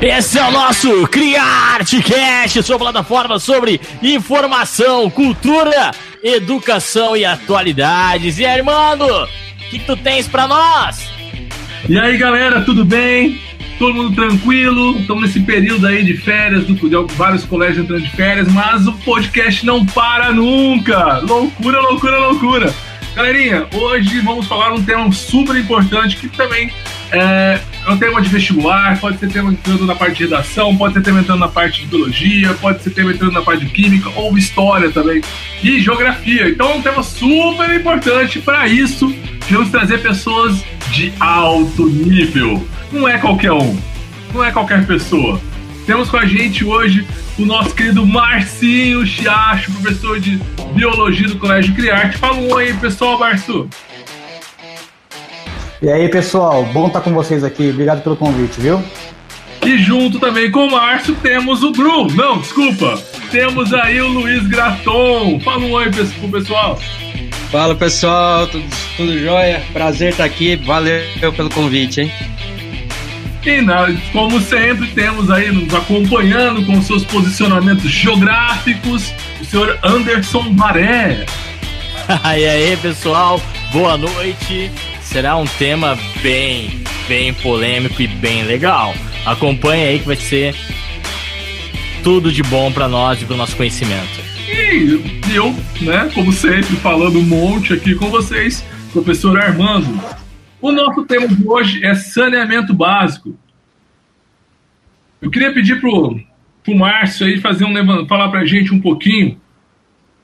Esse 0.00 0.38
é 0.38 0.46
o 0.46 0.52
nosso 0.52 1.08
CriArteCast, 1.08 2.62
sua 2.62 2.78
plataforma 2.78 3.40
sobre 3.40 3.80
informação, 4.00 5.10
cultura, 5.10 5.90
educação 6.22 7.16
e 7.16 7.24
atualidades. 7.24 8.38
E 8.38 8.46
aí, 8.46 8.60
Armando, 8.60 9.04
o 9.04 9.26
que, 9.70 9.80
que 9.80 9.84
tu 9.84 9.96
tens 9.96 10.28
para 10.28 10.46
nós? 10.46 11.10
E 11.88 11.98
aí, 11.98 12.16
galera, 12.16 12.60
tudo 12.60 12.84
bem? 12.84 13.40
Todo 13.76 13.94
mundo 13.94 14.14
tranquilo? 14.14 15.00
Estamos 15.00 15.24
nesse 15.24 15.40
período 15.40 15.84
aí 15.88 16.04
de 16.04 16.16
férias, 16.16 16.64
do, 16.64 16.74
de 16.74 17.14
vários 17.14 17.44
colégios 17.44 17.78
entrando 17.78 18.02
de 18.02 18.10
férias, 18.10 18.46
mas 18.52 18.86
o 18.86 18.92
podcast 18.98 19.66
não 19.66 19.84
para 19.84 20.30
nunca! 20.30 21.18
Loucura, 21.18 21.80
loucura, 21.80 22.18
loucura! 22.20 22.74
Galerinha, 23.16 23.66
hoje 23.72 24.20
vamos 24.20 24.46
falar 24.46 24.72
um 24.72 24.80
tema 24.80 25.10
super 25.10 25.56
importante 25.56 26.16
que 26.16 26.28
também 26.28 26.70
é, 27.10 27.60
é 27.88 27.92
um 27.92 27.96
tema 27.96 28.20
de 28.20 28.28
vestibular, 28.28 29.00
pode 29.00 29.18
ser 29.18 29.28
tema 29.28 29.50
entrando 29.50 29.86
na 29.86 29.94
parte 29.94 30.18
de 30.18 30.24
redação, 30.24 30.76
pode 30.76 30.92
ser 30.92 31.00
tema 31.00 31.20
entrando 31.20 31.40
na 31.40 31.48
parte 31.48 31.80
de 31.80 31.86
biologia, 31.86 32.52
pode 32.60 32.82
ser 32.82 32.90
tema 32.90 33.12
entrando 33.12 33.32
na 33.32 33.40
parte 33.40 33.64
de 33.64 33.70
química 33.72 34.10
ou 34.14 34.36
história 34.36 34.90
também, 34.90 35.22
e 35.62 35.80
geografia. 35.80 36.50
Então 36.50 36.70
é 36.70 36.74
um 36.74 36.82
tema 36.82 37.02
super 37.02 37.74
importante. 37.74 38.40
Para 38.40 38.68
isso, 38.68 39.14
vamos 39.48 39.70
trazer 39.70 40.02
pessoas 40.02 40.62
de 40.90 41.12
alto 41.18 41.86
nível. 41.86 42.66
Não 42.92 43.08
é 43.08 43.16
qualquer 43.16 43.52
um, 43.52 43.78
não 44.34 44.44
é 44.44 44.52
qualquer 44.52 44.86
pessoa. 44.86 45.40
Temos 45.86 46.10
com 46.10 46.18
a 46.18 46.26
gente 46.26 46.66
hoje 46.66 47.06
o 47.38 47.46
nosso 47.46 47.74
querido 47.74 48.06
Marcinho 48.06 49.06
Chiacho, 49.06 49.72
professor 49.72 50.20
de 50.20 50.38
biologia 50.74 51.28
do 51.28 51.38
Colégio 51.38 51.74
Criarte. 51.74 52.18
Fala 52.18 52.36
um 52.36 52.52
oi, 52.52 52.74
pessoal, 52.74 53.18
Março. 53.18 53.66
E 55.80 55.88
aí, 55.88 56.08
pessoal, 56.08 56.64
bom 56.72 56.88
estar 56.88 57.00
com 57.00 57.12
vocês 57.12 57.44
aqui. 57.44 57.70
Obrigado 57.70 58.02
pelo 58.02 58.16
convite, 58.16 58.60
viu? 58.60 58.82
E 59.64 59.78
junto 59.78 60.18
também 60.18 60.50
com 60.50 60.66
o 60.66 60.70
Márcio 60.72 61.14
temos 61.22 61.62
o 61.62 61.70
Bru. 61.70 62.08
Não, 62.14 62.38
desculpa. 62.38 63.00
Temos 63.30 63.72
aí 63.72 64.00
o 64.00 64.08
Luiz 64.08 64.44
Graton. 64.48 65.38
Fala 65.38 65.64
um 65.64 65.70
oi 65.70 65.88
pro 65.88 66.28
pessoal. 66.30 66.76
Fala 67.52 67.76
pessoal, 67.76 68.48
tudo, 68.48 68.64
tudo 68.96 69.18
jóia? 69.20 69.62
Prazer 69.72 70.10
estar 70.10 70.24
aqui, 70.24 70.56
valeu 70.56 71.32
pelo 71.32 71.48
convite, 71.48 72.00
hein? 72.00 72.12
E 73.46 74.12
como 74.12 74.40
sempre, 74.40 74.88
temos 74.88 75.30
aí 75.30 75.52
nos 75.52 75.72
acompanhando 75.72 76.66
com 76.66 76.82
seus 76.82 77.04
posicionamentos 77.04 77.88
geográficos 77.88 79.12
o 79.40 79.44
senhor 79.44 79.78
Anderson 79.84 80.42
Maré. 80.50 81.24
e 82.36 82.46
aí, 82.46 82.76
pessoal, 82.78 83.40
boa 83.72 83.96
noite 83.96 84.72
será 85.08 85.36
um 85.38 85.46
tema 85.46 85.98
bem, 86.22 86.82
bem 87.08 87.32
polêmico 87.32 88.00
e 88.02 88.06
bem 88.06 88.44
legal. 88.44 88.94
Acompanhe 89.24 89.84
aí 89.84 89.98
que 89.98 90.06
vai 90.06 90.16
ser 90.16 90.54
tudo 92.04 92.30
de 92.30 92.42
bom 92.42 92.70
para 92.70 92.86
nós 92.88 93.20
e 93.20 93.24
para 93.24 93.34
o 93.34 93.36
nosso 93.36 93.56
conhecimento. 93.56 94.20
E 94.46 95.34
eu, 95.34 95.54
né, 95.80 96.10
como 96.14 96.30
sempre, 96.30 96.76
falando 96.76 97.18
um 97.18 97.22
monte 97.22 97.72
aqui 97.72 97.94
com 97.94 98.10
vocês, 98.10 98.62
professor 98.92 99.38
Armando. 99.38 99.88
O 100.60 100.70
nosso 100.72 101.04
tema 101.06 101.26
de 101.26 101.46
hoje 101.46 101.84
é 101.84 101.94
saneamento 101.94 102.74
básico. 102.74 103.34
Eu 105.22 105.30
queria 105.30 105.54
pedir 105.54 105.80
pro, 105.80 106.20
pro 106.62 106.76
Márcio 106.76 107.26
aí 107.26 107.40
fazer 107.40 107.64
um 107.64 108.06
falar 108.06 108.28
pra 108.28 108.44
gente 108.44 108.74
um 108.74 108.80
pouquinho 108.80 109.40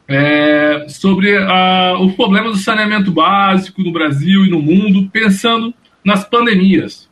é, 0.08 0.86
sobre 0.88 1.36
a, 1.36 1.98
os 2.00 2.14
problemas 2.14 2.52
do 2.52 2.58
saneamento 2.58 3.10
básico 3.10 3.82
no 3.82 3.92
Brasil 3.92 4.44
e 4.44 4.50
no 4.50 4.60
mundo, 4.60 5.08
pensando 5.10 5.72
nas 6.04 6.24
pandemias. 6.24 7.08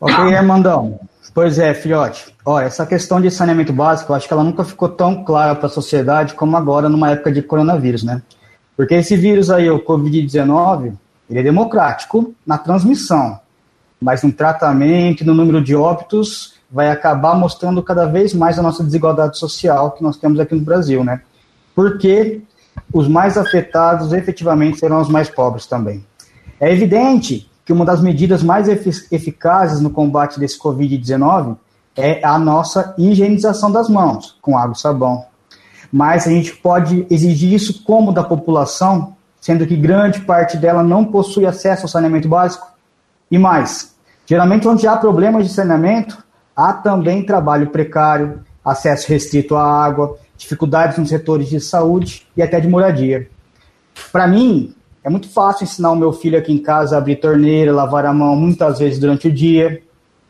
Ok, 0.00 0.34
Armandão. 0.34 1.00
Pois 1.34 1.58
é, 1.58 1.74
filhote. 1.74 2.34
Olha, 2.44 2.64
essa 2.64 2.86
questão 2.86 3.20
de 3.20 3.30
saneamento 3.30 3.72
básico, 3.72 4.14
acho 4.14 4.26
que 4.26 4.32
ela 4.32 4.44
nunca 4.44 4.64
ficou 4.64 4.88
tão 4.88 5.22
clara 5.22 5.54
para 5.54 5.66
a 5.66 5.70
sociedade 5.70 6.34
como 6.34 6.56
agora, 6.56 6.88
numa 6.88 7.10
época 7.10 7.30
de 7.30 7.42
coronavírus, 7.42 8.02
né? 8.02 8.22
Porque 8.74 8.94
esse 8.94 9.16
vírus 9.16 9.50
aí, 9.50 9.68
o 9.70 9.84
Covid-19, 9.84 10.94
ele 11.28 11.40
é 11.40 11.42
democrático 11.42 12.34
na 12.46 12.56
transmissão, 12.56 13.38
mas 14.00 14.22
no 14.22 14.32
tratamento 14.32 15.24
no 15.24 15.34
número 15.34 15.62
de 15.62 15.74
óbitos 15.74 16.54
vai 16.70 16.90
acabar 16.90 17.34
mostrando 17.34 17.82
cada 17.82 18.06
vez 18.06 18.32
mais 18.34 18.58
a 18.58 18.62
nossa 18.62 18.82
desigualdade 18.82 19.38
social 19.38 19.92
que 19.92 20.02
nós 20.02 20.16
temos 20.16 20.40
aqui 20.40 20.54
no 20.54 20.62
Brasil, 20.62 21.04
né? 21.04 21.20
Porque 21.76 22.42
os 22.92 23.06
mais 23.06 23.38
afetados 23.38 24.12
efetivamente 24.12 24.78
serão 24.78 25.00
os 25.00 25.08
mais 25.08 25.30
pobres 25.30 25.66
também. 25.66 26.04
É 26.58 26.72
evidente 26.72 27.48
que 27.64 27.72
uma 27.72 27.84
das 27.84 28.00
medidas 28.00 28.42
mais 28.42 28.66
eficazes 28.68 29.80
no 29.80 29.90
combate 29.90 30.40
desse 30.40 30.58
Covid-19 30.58 31.56
é 31.96 32.24
a 32.24 32.36
nossa 32.38 32.94
higienização 32.98 33.70
das 33.70 33.88
mãos 33.88 34.36
com 34.42 34.58
água 34.58 34.74
e 34.74 34.80
sabão. 34.80 35.26
Mas 35.92 36.26
a 36.26 36.30
gente 36.30 36.56
pode 36.56 37.06
exigir 37.08 37.52
isso 37.52 37.84
como 37.84 38.12
da 38.12 38.24
população, 38.24 39.14
sendo 39.40 39.66
que 39.66 39.76
grande 39.76 40.20
parte 40.22 40.56
dela 40.56 40.82
não 40.82 41.04
possui 41.04 41.46
acesso 41.46 41.82
ao 41.82 41.88
saneamento 41.88 42.28
básico. 42.28 42.66
E 43.30 43.38
mais, 43.38 43.94
geralmente 44.26 44.66
onde 44.66 44.88
há 44.88 44.96
problemas 44.96 45.46
de 45.46 45.52
saneamento, 45.52 46.26
Há 46.56 46.72
também 46.72 47.22
trabalho 47.22 47.68
precário, 47.68 48.40
acesso 48.64 49.08
restrito 49.08 49.54
à 49.54 49.84
água, 49.84 50.16
dificuldades 50.36 50.98
nos 50.98 51.08
setores 51.08 51.48
de 51.48 51.60
saúde 51.60 52.26
e 52.36 52.42
até 52.42 52.60
de 52.60 52.68
moradia. 52.68 53.28
Para 54.12 54.26
mim, 54.26 54.74
é 55.02 55.08
muito 55.08 55.28
fácil 55.28 55.64
ensinar 55.64 55.92
o 55.92 55.96
meu 55.96 56.12
filho 56.12 56.38
aqui 56.38 56.52
em 56.52 56.58
casa 56.58 56.96
a 56.96 56.98
abrir 56.98 57.16
torneira, 57.16 57.72
lavar 57.72 58.04
a 58.06 58.12
mão 58.12 58.34
muitas 58.34 58.78
vezes 58.78 58.98
durante 58.98 59.28
o 59.28 59.32
dia, 59.32 59.82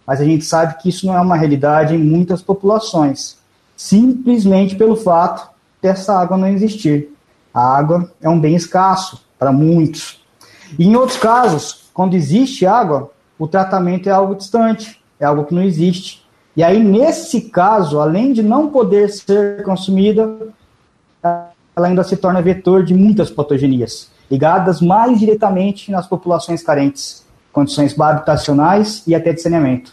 mas 0.06 0.20
a 0.20 0.24
gente 0.24 0.44
sabe 0.44 0.76
que 0.80 0.88
isso 0.90 1.06
não 1.06 1.16
é 1.16 1.20
uma 1.20 1.36
realidade 1.36 1.94
em 1.94 1.98
muitas 1.98 2.42
populações, 2.42 3.38
simplesmente 3.76 4.76
pelo 4.76 4.94
fato 4.94 5.50
dessa 5.80 6.18
água 6.18 6.36
não 6.36 6.48
existir. 6.48 7.08
A 7.54 7.76
água 7.76 8.12
é 8.20 8.28
um 8.28 8.38
bem 8.38 8.54
escasso 8.54 9.24
para 9.38 9.50
muitos. 9.50 10.20
E 10.78 10.84
em 10.84 10.94
outros 10.94 11.18
casos, 11.18 11.86
quando 11.94 12.14
existe 12.14 12.66
água, 12.66 13.10
o 13.38 13.48
tratamento 13.48 14.08
é 14.08 14.12
algo 14.12 14.34
distante, 14.34 15.00
é 15.18 15.24
algo 15.24 15.44
que 15.44 15.54
não 15.54 15.62
existe. 15.62 16.25
E 16.56 16.64
aí, 16.64 16.82
nesse 16.82 17.42
caso, 17.42 18.00
além 18.00 18.32
de 18.32 18.42
não 18.42 18.70
poder 18.70 19.10
ser 19.10 19.62
consumida, 19.62 20.38
ela 21.22 21.86
ainda 21.86 22.02
se 22.02 22.16
torna 22.16 22.40
vetor 22.40 22.82
de 22.82 22.94
muitas 22.94 23.30
patogenias, 23.30 24.10
ligadas 24.30 24.80
mais 24.80 25.20
diretamente 25.20 25.90
nas 25.90 26.06
populações 26.06 26.62
carentes, 26.62 27.26
condições 27.52 27.98
habitacionais 28.00 29.02
e 29.06 29.14
até 29.14 29.34
de 29.34 29.42
saneamento. 29.42 29.92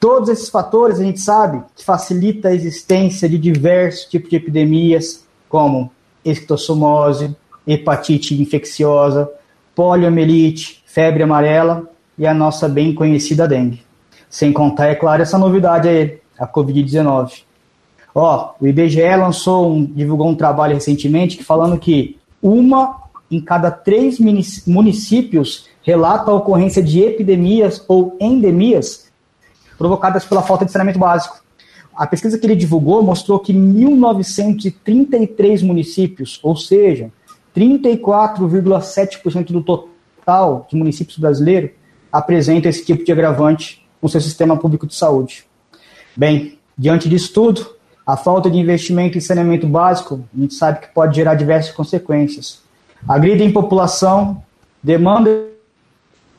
Todos 0.00 0.30
esses 0.30 0.48
fatores 0.48 0.98
a 0.98 1.04
gente 1.04 1.20
sabe 1.20 1.62
que 1.76 1.84
facilita 1.84 2.48
a 2.48 2.54
existência 2.54 3.28
de 3.28 3.36
diversos 3.36 4.06
tipos 4.06 4.30
de 4.30 4.36
epidemias, 4.36 5.26
como 5.48 5.92
esquistossomose, 6.24 7.36
hepatite 7.66 8.40
infecciosa, 8.40 9.30
poliomielite, 9.74 10.82
febre 10.86 11.22
amarela 11.22 11.88
e 12.16 12.26
a 12.26 12.32
nossa 12.32 12.68
bem 12.68 12.94
conhecida 12.94 13.46
dengue. 13.46 13.82
Sem 14.34 14.52
contar, 14.52 14.88
é 14.88 14.94
claro, 14.96 15.22
essa 15.22 15.38
novidade 15.38 15.88
aí, 15.88 16.18
a 16.36 16.44
Covid-19. 16.44 17.44
Ó, 18.12 18.54
o 18.60 18.66
IBGE 18.66 19.16
lançou 19.16 19.72
um, 19.72 19.84
divulgou 19.84 20.26
um 20.26 20.34
trabalho 20.34 20.74
recentemente 20.74 21.36
que 21.36 21.44
falando 21.44 21.78
que 21.78 22.18
uma 22.42 23.00
em 23.30 23.40
cada 23.40 23.70
três 23.70 24.18
municípios 24.66 25.68
relata 25.82 26.32
a 26.32 26.34
ocorrência 26.34 26.82
de 26.82 27.00
epidemias 27.00 27.84
ou 27.86 28.16
endemias 28.20 29.08
provocadas 29.78 30.24
pela 30.24 30.42
falta 30.42 30.64
de 30.64 30.72
saneamento 30.72 30.98
básico. 30.98 31.40
A 31.94 32.04
pesquisa 32.04 32.36
que 32.36 32.44
ele 32.44 32.56
divulgou 32.56 33.04
mostrou 33.04 33.38
que 33.38 33.54
1.933 33.54 35.64
municípios, 35.64 36.40
ou 36.42 36.56
seja, 36.56 37.12
34,7% 37.56 39.52
do 39.52 39.62
total 39.62 40.66
de 40.68 40.76
municípios 40.76 41.18
brasileiros, 41.18 41.70
apresentam 42.10 42.68
esse 42.68 42.84
tipo 42.84 43.04
de 43.04 43.12
agravante 43.12 43.83
com 44.04 44.08
seu 44.08 44.20
sistema 44.20 44.54
público 44.54 44.86
de 44.86 44.94
saúde. 44.94 45.46
Bem, 46.14 46.58
diante 46.76 47.08
disso 47.08 47.32
tudo, 47.32 47.66
a 48.06 48.18
falta 48.18 48.50
de 48.50 48.58
investimento 48.58 49.16
em 49.16 49.20
saneamento 49.22 49.66
básico, 49.66 50.22
a 50.36 50.40
gente 50.42 50.52
sabe 50.52 50.80
que 50.80 50.88
pode 50.88 51.16
gerar 51.16 51.36
diversas 51.36 51.72
consequências. 51.74 52.60
Agrida 53.08 53.42
em 53.42 53.50
população, 53.50 54.42
demanda 54.82 55.30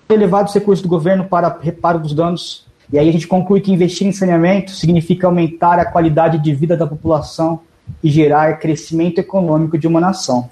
elevados 0.08 0.54
recursos 0.54 0.84
do 0.84 0.88
governo 0.88 1.26
para 1.26 1.58
reparo 1.60 1.98
dos 1.98 2.14
danos, 2.14 2.68
e 2.94 3.00
aí 3.00 3.10
a 3.10 3.12
gente 3.12 3.28
conclui 3.28 3.62
que 3.62 3.74
investir 3.74 4.06
em 4.06 4.12
saneamento 4.12 4.70
significa 4.70 5.26
aumentar 5.26 5.80
a 5.80 5.86
qualidade 5.86 6.38
de 6.38 6.54
vida 6.54 6.78
da 6.78 6.86
população 6.86 7.62
e 8.04 8.12
gerar 8.12 8.60
crescimento 8.60 9.18
econômico 9.18 9.76
de 9.76 9.88
uma 9.88 10.00
nação. 10.00 10.52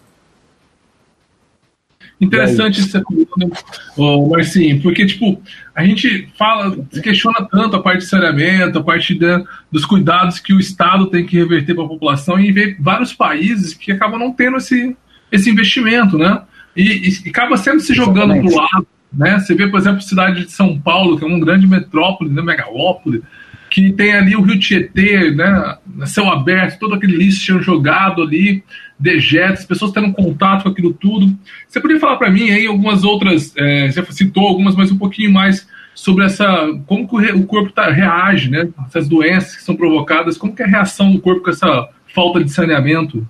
Interessante 2.23 2.79
isso 2.79 3.03
que 3.03 3.25
você 3.95 4.29
Marcinho, 4.29 4.81
porque, 4.81 5.05
tipo, 5.05 5.41
a 5.75 5.83
gente 5.83 6.29
fala, 6.37 6.77
se 6.91 7.01
questiona 7.01 7.47
tanto 7.51 7.75
a 7.75 7.81
parte 7.81 7.99
de 7.99 8.05
saneamento, 8.05 8.79
a 8.79 8.83
parte 8.83 9.13
de, 9.13 9.43
dos 9.71 9.85
cuidados 9.85 10.39
que 10.39 10.53
o 10.53 10.59
Estado 10.59 11.07
tem 11.07 11.25
que 11.25 11.37
reverter 11.37 11.73
para 11.73 11.83
a 11.83 11.87
população 11.87 12.39
e 12.39 12.51
vê 12.51 12.75
vários 12.79 13.13
países 13.13 13.73
que 13.73 13.91
acabam 13.91 14.19
não 14.19 14.31
tendo 14.31 14.57
esse, 14.57 14.95
esse 15.31 15.49
investimento, 15.49 16.17
né? 16.17 16.41
E, 16.75 17.09
e 17.25 17.29
acaba 17.29 17.57
sempre 17.57 17.81
se 17.81 17.93
jogando 17.93 18.33
para 18.33 18.47
o 18.47 18.55
lado 18.55 18.87
né? 19.15 19.39
Você 19.39 19.53
vê, 19.53 19.67
por 19.67 19.79
exemplo, 19.79 19.99
a 19.99 20.01
cidade 20.01 20.45
de 20.45 20.51
São 20.51 20.79
Paulo, 20.79 21.17
que 21.17 21.23
é 21.23 21.27
uma 21.27 21.39
grande 21.39 21.67
metrópole, 21.67 22.31
né, 22.31 22.41
megalópole, 22.41 23.21
que 23.69 23.91
tem 23.91 24.13
ali 24.13 24.35
o 24.35 24.41
Rio 24.41 24.59
Tietê, 24.59 25.31
né, 25.31 25.77
céu 26.05 26.29
aberto, 26.29 26.79
todo 26.79 26.95
aquele 26.95 27.15
lixo 27.15 27.61
jogado 27.61 28.21
ali, 28.21 28.63
dejetos, 28.99 29.65
pessoas 29.65 29.91
tendo 29.91 30.13
contato 30.13 30.63
com 30.63 30.69
aquilo 30.69 30.93
tudo. 30.93 31.35
Você 31.67 31.79
poderia 31.79 31.99
falar 31.99 32.17
para 32.17 32.31
mim 32.31 32.49
aí 32.49 32.65
algumas 32.67 33.03
outras, 33.03 33.53
é, 33.57 33.91
você 33.91 34.05
citou 34.11 34.47
algumas, 34.47 34.75
mas 34.75 34.91
um 34.91 34.97
pouquinho 34.97 35.31
mais 35.31 35.67
sobre 35.95 36.25
essa, 36.25 36.45
como 36.87 37.03
o 37.03 37.45
corpo 37.45 37.71
tá, 37.71 37.89
reage, 37.91 38.49
né, 38.49 38.67
essas 38.87 39.07
doenças 39.07 39.55
que 39.55 39.63
são 39.63 39.75
provocadas, 39.75 40.37
como 40.37 40.55
que 40.55 40.63
é 40.63 40.65
a 40.65 40.69
reação 40.69 41.11
do 41.11 41.21
corpo 41.21 41.43
com 41.43 41.51
essa 41.51 41.87
falta 42.13 42.43
de 42.43 42.51
saneamento? 42.51 43.27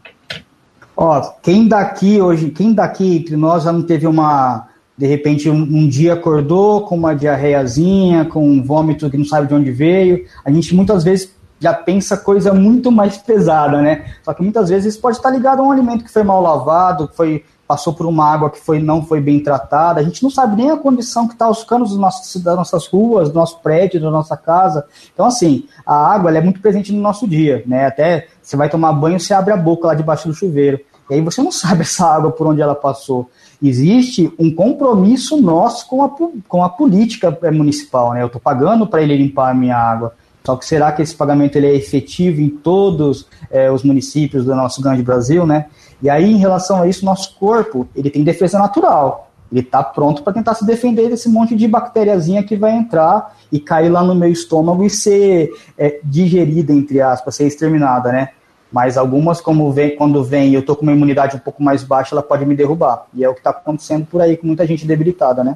Ó, 0.95 1.21
quem 1.42 1.68
daqui 1.68 2.21
hoje, 2.21 2.51
quem 2.51 2.74
daqui 2.74 3.18
entre 3.18 3.36
nós 3.36 3.63
já 3.63 3.71
não 3.71 3.81
teve 3.81 4.06
uma 4.06 4.68
de 4.95 5.07
repente 5.07 5.50
um, 5.50 5.62
um, 5.62 5.88
dia 5.88 6.13
acordou 6.13 6.81
com 6.81 6.95
uma 6.95 7.16
diarreiazinha, 7.16 8.25
com 8.25 8.48
um 8.48 8.62
vômito 8.62 9.09
que 9.09 9.18
não 9.18 9.25
sabe 9.25 9.48
de 9.48 9.54
onde 9.56 9.71
veio. 9.71 10.25
A 10.45 10.51
gente 10.51 10.75
muitas 10.75 11.04
vezes 11.04 11.36
já 11.63 11.74
pensa 11.74 12.18
coisa 12.18 12.54
muito 12.54 12.92
mais 12.92 13.15
pesada, 13.18 13.81
né? 13.81 14.15
Só 14.21 14.33
que 14.33 14.44
muitas 14.44 14.68
vezes 14.68 14.94
isso 14.94 15.01
pode 15.01 15.15
estar 15.15 15.30
ligado 15.30 15.62
a 15.62 15.63
um 15.63 15.71
alimento 15.71 16.04
que 16.04 16.12
foi 16.12 16.21
mal 16.21 16.42
lavado, 16.42 17.07
que 17.07 17.15
foi 17.15 17.45
passou 17.65 17.94
por 17.94 18.06
uma 18.06 18.30
água 18.30 18.50
que 18.50 18.60
foi 18.60 18.80
não 18.80 19.01
foi 19.06 19.21
bem 19.21 19.39
tratada. 19.39 20.01
A 20.01 20.04
gente 20.04 20.21
não 20.21 20.30
sabe 20.30 20.57
nem 20.57 20.69
a 20.69 20.75
condição 20.75 21.25
que 21.25 21.33
está 21.33 21.50
os 21.50 21.63
canos 21.63 21.92
dos 21.92 21.98
nossos, 21.98 22.44
das 22.44 22.57
nossas 22.57 22.86
ruas, 22.86 23.30
do 23.30 23.36
nosso 23.36 23.62
prédio, 23.62 24.01
da 24.01 24.12
nossa 24.12 24.36
casa. 24.36 24.86
Então, 25.13 25.25
assim, 25.25 25.65
a 25.86 25.95
água 25.95 26.38
é 26.38 26.42
muito 26.42 26.60
presente 26.60 26.92
no 26.92 27.01
nosso 27.01 27.25
dia, 27.25 27.63
né? 27.66 27.86
Até 27.86 28.27
você 28.42 28.57
vai 28.57 28.69
tomar 28.69 28.92
banho, 28.92 29.18
você 29.18 29.33
abre 29.33 29.54
a 29.54 29.57
boca 29.57 29.88
lá 29.88 29.95
debaixo 29.95 30.27
do 30.27 30.33
chuveiro. 30.33 30.81
E 31.09 31.13
aí 31.13 31.21
você 31.21 31.42
não 31.42 31.51
sabe 31.63 31.83
essa 31.83 32.06
água 32.06 32.30
por 32.30 32.45
onde 32.45 32.62
ela 32.62 32.75
passou 32.75 33.30
existe 33.62 34.31
um 34.38 34.54
compromisso 34.54 35.42
nosso 35.42 35.88
com 35.88 36.04
a, 36.04 36.09
com 36.48 36.63
a 36.63 36.69
política 36.69 37.36
municipal, 37.51 38.13
né? 38.13 38.21
Eu 38.21 38.27
estou 38.27 38.42
pagando 38.42 38.86
para 38.86 39.01
ele 39.01 39.16
limpar 39.16 39.51
a 39.51 39.54
minha 39.54 39.77
água. 39.77 40.13
Só 40.45 40.56
que 40.56 40.66
será 40.66 40.92
que 40.92 41.01
esse 41.01 41.16
pagamento 41.16 41.56
ele 41.56 41.68
é 41.68 41.75
efetivo 41.75 42.42
em 42.42 42.50
todos 42.50 43.28
é, 43.50 43.72
os 43.72 43.84
municípios 43.84 44.44
do 44.44 44.54
nosso 44.56 44.81
grande 44.81 45.01
Brasil, 45.01 45.45
né? 45.45 45.68
E 46.01 46.10
aí, 46.10 46.30
em 46.31 46.38
relação 46.38 46.81
a 46.81 46.88
isso, 46.88 47.06
nosso 47.06 47.38
corpo 47.40 47.88
ele 47.95 48.10
tem 48.10 48.24
defesa 48.24 48.60
natural. 48.60 49.31
Ele 49.50 49.62
está 49.62 49.84
pronto 49.84 50.24
para 50.24 50.34
tentar 50.34 50.56
se 50.56 50.66
defender 50.66 51.10
desse 51.10 51.30
monte 51.30 51.56
de 51.56 51.68
bactériazinha 51.68 52.44
que 52.44 52.56
vai 52.56 52.75
entrar 52.75 53.38
e 53.51 53.60
cair 53.60 53.90
lá 53.90 54.04
no 54.04 54.16
meu 54.16 54.30
estômago 54.30 54.84
e 54.84 54.90
ser 54.90 55.51
é, 55.78 56.00
digerida, 56.04 56.74
entre 56.74 57.00
aspas, 57.00 57.36
ser 57.36 57.45
exterminada, 57.45 58.12
né? 58.12 58.30
Mas 58.72 58.98
algumas, 58.98 59.40
como 59.40 59.72
vem, 59.72 59.95
quando 59.95 60.24
vem 60.24 60.54
eu 60.54 60.66
tô 60.66 60.75
com 60.75 60.81
uma 60.81 60.92
imunidade 60.92 61.36
um 61.36 61.40
pouco 61.40 61.62
mais 61.62 61.84
baixa, 61.84 62.16
ela 62.16 62.24
pode 62.24 62.44
me 62.45 62.56
derrubar. 62.56 63.06
E 63.13 63.24
é 63.24 63.30
o 63.30 63.34
que 63.34 63.40
está 63.40 63.51
acontecendo 63.51 64.07
por 64.07 64.19
aí, 64.19 64.36
com 64.36 64.48
muita 64.48 64.66
gente 64.66 64.88
debilitada, 64.88 65.44
né? 65.44 65.56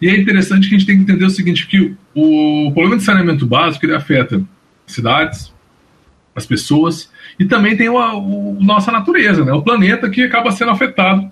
E 0.00 0.08
é 0.08 0.16
interessante 0.16 0.68
que 0.68 0.74
a 0.74 0.78
gente 0.78 0.86
tem 0.86 0.96
que 0.96 1.02
entender 1.02 1.24
o 1.24 1.30
seguinte, 1.30 1.66
que 1.66 1.94
o 2.14 2.70
problema 2.72 2.96
de 2.96 3.02
saneamento 3.02 3.46
básico, 3.46 3.84
ele 3.84 3.94
afeta 3.94 4.42
cidades, 4.86 5.52
as 6.34 6.46
pessoas, 6.46 7.10
e 7.38 7.44
também 7.44 7.76
tem 7.76 7.88
a, 7.88 8.12
nossa 8.60 8.92
natureza, 8.92 9.44
né? 9.44 9.52
O 9.52 9.62
planeta 9.62 10.08
que 10.08 10.22
acaba 10.22 10.52
sendo 10.52 10.70
afetado. 10.70 11.30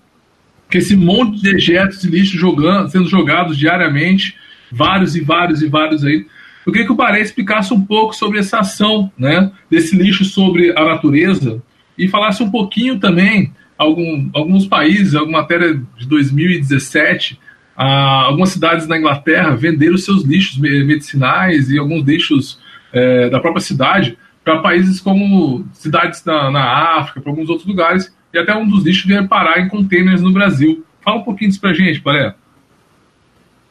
Que 0.68 0.78
esse 0.78 0.96
monte 0.96 1.40
de 1.40 1.52
dejetos 1.52 2.00
de 2.00 2.08
lixo 2.08 2.36
jogando, 2.36 2.90
sendo 2.90 3.08
jogados 3.08 3.56
diariamente, 3.56 4.36
vários 4.70 5.14
e 5.14 5.20
vários 5.20 5.62
e 5.62 5.68
vários 5.68 6.04
aí, 6.04 6.26
eu 6.66 6.72
queria 6.72 6.86
que 6.86 6.92
o 6.92 6.96
Baré 6.96 7.20
explicasse 7.20 7.72
um 7.72 7.80
pouco 7.80 8.12
sobre 8.12 8.40
essa 8.40 8.58
ação 8.58 9.10
né, 9.16 9.52
desse 9.70 9.96
lixo 9.96 10.24
sobre 10.24 10.76
a 10.76 10.84
natureza 10.84 11.62
e 11.96 12.08
falasse 12.08 12.42
um 12.42 12.50
pouquinho 12.50 12.98
também 12.98 13.52
algum, 13.78 14.28
alguns 14.34 14.66
países, 14.66 15.14
alguma 15.14 15.42
matéria 15.42 15.80
de 15.96 16.06
2017, 16.08 17.38
ah, 17.76 18.24
algumas 18.24 18.50
cidades 18.50 18.86
na 18.86 18.98
Inglaterra 18.98 19.54
venderam 19.54 19.98
seus 19.98 20.24
lixos 20.24 20.58
medicinais 20.58 21.70
e 21.70 21.78
alguns 21.78 22.04
lixos 22.04 22.58
é, 22.92 23.28
da 23.28 23.40
própria 23.40 23.60
cidade 23.60 24.16
para 24.44 24.60
países 24.60 25.00
como 25.00 25.66
cidades 25.72 26.24
na, 26.24 26.50
na 26.50 26.98
África, 26.98 27.20
para 27.20 27.30
alguns 27.30 27.48
outros 27.48 27.66
lugares, 27.66 28.14
e 28.32 28.38
até 28.38 28.54
um 28.54 28.66
dos 28.66 28.84
lixos 28.84 29.04
veio 29.04 29.26
parar 29.26 29.60
em 29.60 29.68
containers 29.68 30.22
no 30.22 30.32
Brasil. 30.32 30.84
Fala 31.00 31.18
um 31.18 31.22
pouquinho 31.22 31.50
disso 31.50 31.60
para 31.60 31.74
gente, 31.74 32.00
Baré. 32.00 32.34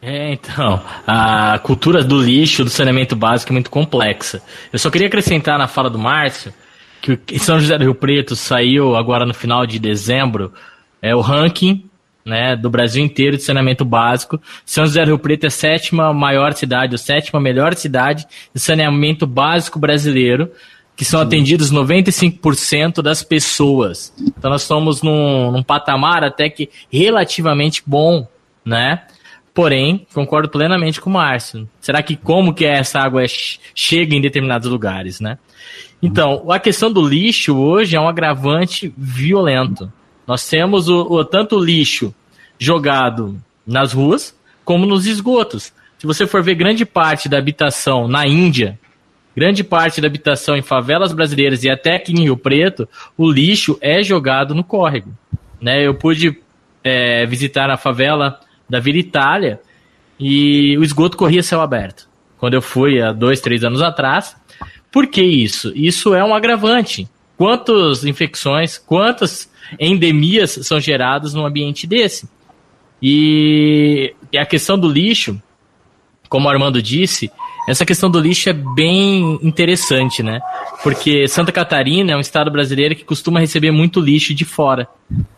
É, 0.02 0.34
então, 0.34 0.81
a 1.07 1.57
cultura 1.60 2.04
do 2.04 2.22
lixo, 2.22 2.63
do 2.63 2.69
saneamento 2.69 3.16
básico 3.16 3.52
é 3.52 3.54
muito 3.54 3.72
complexa. 3.72 4.42
Eu 4.72 4.78
só 4.78 4.92
queria 4.92 5.07
acrescentar 5.07 5.57
na 5.57 5.68
fala 5.68 5.90
do 5.90 5.98
Márcio 5.98 6.54
que 7.18 7.38
São 7.38 7.60
José 7.60 7.78
do 7.78 7.84
Rio 7.84 7.96
Preto 7.96 8.36
saiu 8.36 8.96
agora 8.96 9.25
no 9.25 9.34
final 9.34 9.66
de 9.66 9.78
dezembro 9.78 10.52
é 11.02 11.16
o 11.16 11.22
ranking 11.22 11.88
né, 12.25 12.56
do 12.56 12.69
Brasil 12.69 13.04
inteiro 13.04 13.38
de 13.38 13.44
saneamento 13.44 13.86
básico. 13.86 14.42
São 14.66 14.86
José 14.86 15.04
do 15.04 15.10
Rio 15.10 15.19
Preto 15.19 15.44
é 15.44 15.48
a 15.48 15.51
sétima 15.51 16.12
maior 16.12 16.54
cidade, 16.54 16.95
a 16.95 16.98
sétima 16.98 17.39
melhor 17.39 17.75
cidade 17.75 18.25
de 18.54 18.60
saneamento 18.60 19.27
básico 19.27 19.77
brasileiro, 19.77 20.51
que 20.95 21.06
são 21.06 21.19
Sim. 21.19 21.27
atendidos 21.27 21.72
95% 21.72 23.01
das 23.01 23.22
pessoas. 23.22 24.13
Então 24.19 24.50
nós 24.50 24.63
estamos 24.63 25.01
num, 25.04 25.51
num 25.51 25.63
patamar 25.63 26.24
até 26.24 26.50
que 26.50 26.69
relativamente 26.92 27.83
bom, 27.86 28.28
né? 28.66 29.04
Porém, 29.54 30.06
concordo 30.13 30.50
plenamente 30.50 31.00
com 31.00 31.10
o 31.10 31.13
Márcio. 31.13 31.69
Será 31.80 32.04
que 32.04 32.18
como 32.18 32.54
que 32.54 32.66
essa 32.66 33.00
água 33.00 33.24
é, 33.24 33.28
chega 33.74 34.13
em 34.13 34.19
determinados 34.19 34.69
lugares, 34.69 35.21
né? 35.21 35.38
Então, 36.01 36.51
a 36.51 36.60
questão 36.60 36.92
do 36.92 37.07
lixo 37.07 37.56
hoje 37.57 37.95
é 37.95 38.00
um 38.00 38.07
agravante 38.07 38.94
violento. 38.98 39.92
Nós 40.27 40.48
temos 40.48 40.89
o, 40.89 41.01
o 41.01 41.25
tanto 41.25 41.60
lixo 41.60 42.13
jogado 42.57 43.39
nas 43.66 43.94
ruas 43.94 44.36
como 44.63 44.86
nos 44.86 45.06
esgotos. 45.06 45.74
Se 45.98 46.07
você 46.07 46.25
for 46.27 46.42
ver 46.42 46.56
grande 46.56 46.86
parte 46.86 47.30
da 47.30 47.38
habitação 47.38 48.07
na 48.07 48.27
Índia, 48.27 48.80
grande 49.36 49.63
parte 49.63 50.01
da 50.01 50.07
habitação 50.07 50.56
em 50.56 50.62
favelas 50.62 51.13
brasileiras 51.13 51.63
e 51.63 51.69
até 51.69 51.95
aqui 51.95 52.13
em 52.13 52.24
Rio 52.24 52.38
Preto, 52.38 52.88
o 53.18 53.30
lixo 53.30 53.77
é 53.81 54.01
jogado 54.04 54.56
no 54.56 54.63
córrego. 54.63 55.12
Né? 55.62 55.86
Eu 55.86 55.94
pude 55.94 56.38
é, 56.83 57.25
visitar 57.25 57.69
a 57.69 57.78
favela 57.78 58.39
da 58.69 58.80
Vila 58.80 58.98
Itália 58.98 59.60
e 60.19 60.78
o 60.78 60.83
esgoto 60.83 61.18
corria 61.18 61.44
céu 61.44 61.62
aberto. 61.62 62.07
Quando 62.38 62.54
eu 62.54 62.62
fui 62.62 63.01
há 63.01 63.12
dois, 63.12 63.42
três 63.42 63.63
anos 63.63 63.81
atrás. 63.81 64.36
Por 64.92 65.07
que 65.07 65.21
isso? 65.21 65.71
Isso 65.75 66.13
é 66.13 66.24
um 66.24 66.33
agravante. 66.33 67.07
Quantas 67.37 68.05
infecções, 68.05 68.77
quantas 68.77 69.49
endemias 69.79 70.51
são 70.63 70.79
geradas 70.79 71.33
num 71.33 71.45
ambiente 71.45 71.85
desse? 71.85 72.29
E 73.01 74.13
a 74.37 74.45
questão 74.45 74.79
do 74.79 74.89
lixo, 74.89 75.41
como 76.30 76.47
o 76.47 76.49
Armando 76.49 76.81
disse, 76.81 77.30
essa 77.68 77.85
questão 77.85 78.09
do 78.09 78.19
lixo 78.19 78.49
é 78.49 78.54
bem 78.54 79.39
interessante, 79.42 80.21
né? 80.21 80.39
Porque 80.83 81.27
Santa 81.27 81.51
Catarina 81.51 82.11
é 82.11 82.15
um 82.15 82.21
estado 82.21 82.51
brasileiro 82.51 82.95
que 82.95 83.04
costuma 83.04 83.39
receber 83.39 83.71
muito 83.71 83.99
lixo 83.99 84.33
de 84.33 84.45
fora. 84.45 84.87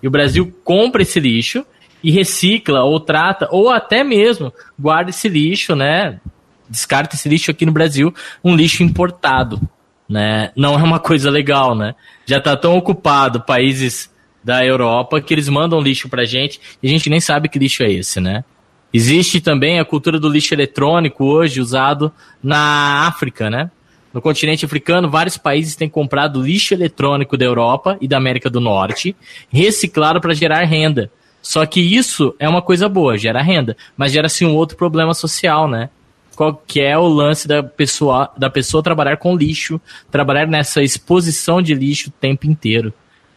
E 0.03 0.07
o 0.07 0.11
Brasil 0.11 0.53
compra 0.63 1.01
esse 1.01 1.19
lixo 1.19 1.65
e 2.03 2.11
recicla 2.11 2.83
ou 2.83 2.99
trata, 2.99 3.47
ou 3.51 3.69
até 3.69 4.03
mesmo 4.03 4.53
guarda 4.77 5.09
esse 5.09 5.27
lixo, 5.27 5.75
né? 5.75 6.19
Descarta 6.69 7.15
esse 7.15 7.29
lixo 7.29 7.49
aqui 7.49 7.65
no 7.65 7.71
Brasil, 7.71 8.13
um 8.43 8.55
lixo 8.55 8.83
importado, 8.83 9.59
né? 10.07 10.51
Não 10.55 10.73
é 10.73 10.83
uma 10.83 10.99
coisa 10.99 11.29
legal, 11.29 11.75
né? 11.75 11.95
Já 12.25 12.39
tá 12.39 12.55
tão 12.55 12.77
ocupado 12.77 13.41
países 13.41 14.11
da 14.43 14.65
Europa 14.65 15.19
que 15.19 15.33
eles 15.33 15.49
mandam 15.49 15.81
lixo 15.81 16.07
pra 16.07 16.25
gente 16.25 16.59
e 16.81 16.87
a 16.87 16.89
gente 16.89 17.09
nem 17.09 17.19
sabe 17.19 17.49
que 17.49 17.59
lixo 17.59 17.83
é 17.83 17.91
esse, 17.91 18.19
né? 18.19 18.43
Existe 18.93 19.41
também 19.41 19.79
a 19.79 19.85
cultura 19.85 20.19
do 20.19 20.29
lixo 20.29 20.53
eletrônico 20.53 21.25
hoje 21.25 21.59
usado 21.59 22.11
na 22.41 23.07
África, 23.07 23.49
né? 23.49 23.69
No 24.13 24.21
continente 24.21 24.65
africano, 24.65 25.09
vários 25.09 25.37
países 25.37 25.75
têm 25.75 25.89
comprado 25.89 26.41
lixo 26.41 26.73
eletrônico 26.73 27.37
da 27.37 27.45
Europa 27.45 27.97
e 27.99 28.07
da 28.07 28.17
América 28.17 28.49
do 28.49 28.61
Norte, 28.61 29.15
reciclado 29.51 30.21
para 30.21 30.33
gerar 30.33 30.63
renda. 30.63 31.11
Só 31.41 31.65
que 31.65 31.79
isso 31.79 32.33
é 32.39 32.47
uma 32.47 32.61
coisa 32.61 32.89
boa, 32.89 33.17
gera 33.17 33.41
renda, 33.41 33.75
mas 33.95 34.11
gera 34.11 34.29
sim 34.29 34.45
um 34.45 34.55
outro 34.55 34.77
problema 34.77 35.13
social, 35.13 35.67
né? 35.67 35.89
Qual 36.37 36.53
que 36.55 36.79
é 36.79 36.95
o 36.95 37.07
lance 37.07 37.47
da 37.47 37.63
pessoa, 37.63 38.31
da 38.37 38.47
pessoa 38.47 38.83
trabalhar 38.83 39.17
com 39.17 39.35
lixo, 39.35 39.81
trabalhar 40.11 40.45
nessa 40.45 40.83
exposição 40.83 41.63
de 41.63 41.73
lixo 41.73 42.09
o 42.09 42.11
tempo 42.11 42.45
inteiro. 42.45 42.93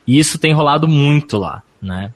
E 0.06 0.18
isso 0.18 0.38
tem 0.38 0.52
rolado 0.52 0.86
muito 0.86 1.38
lá, 1.38 1.62
né? 1.80 2.12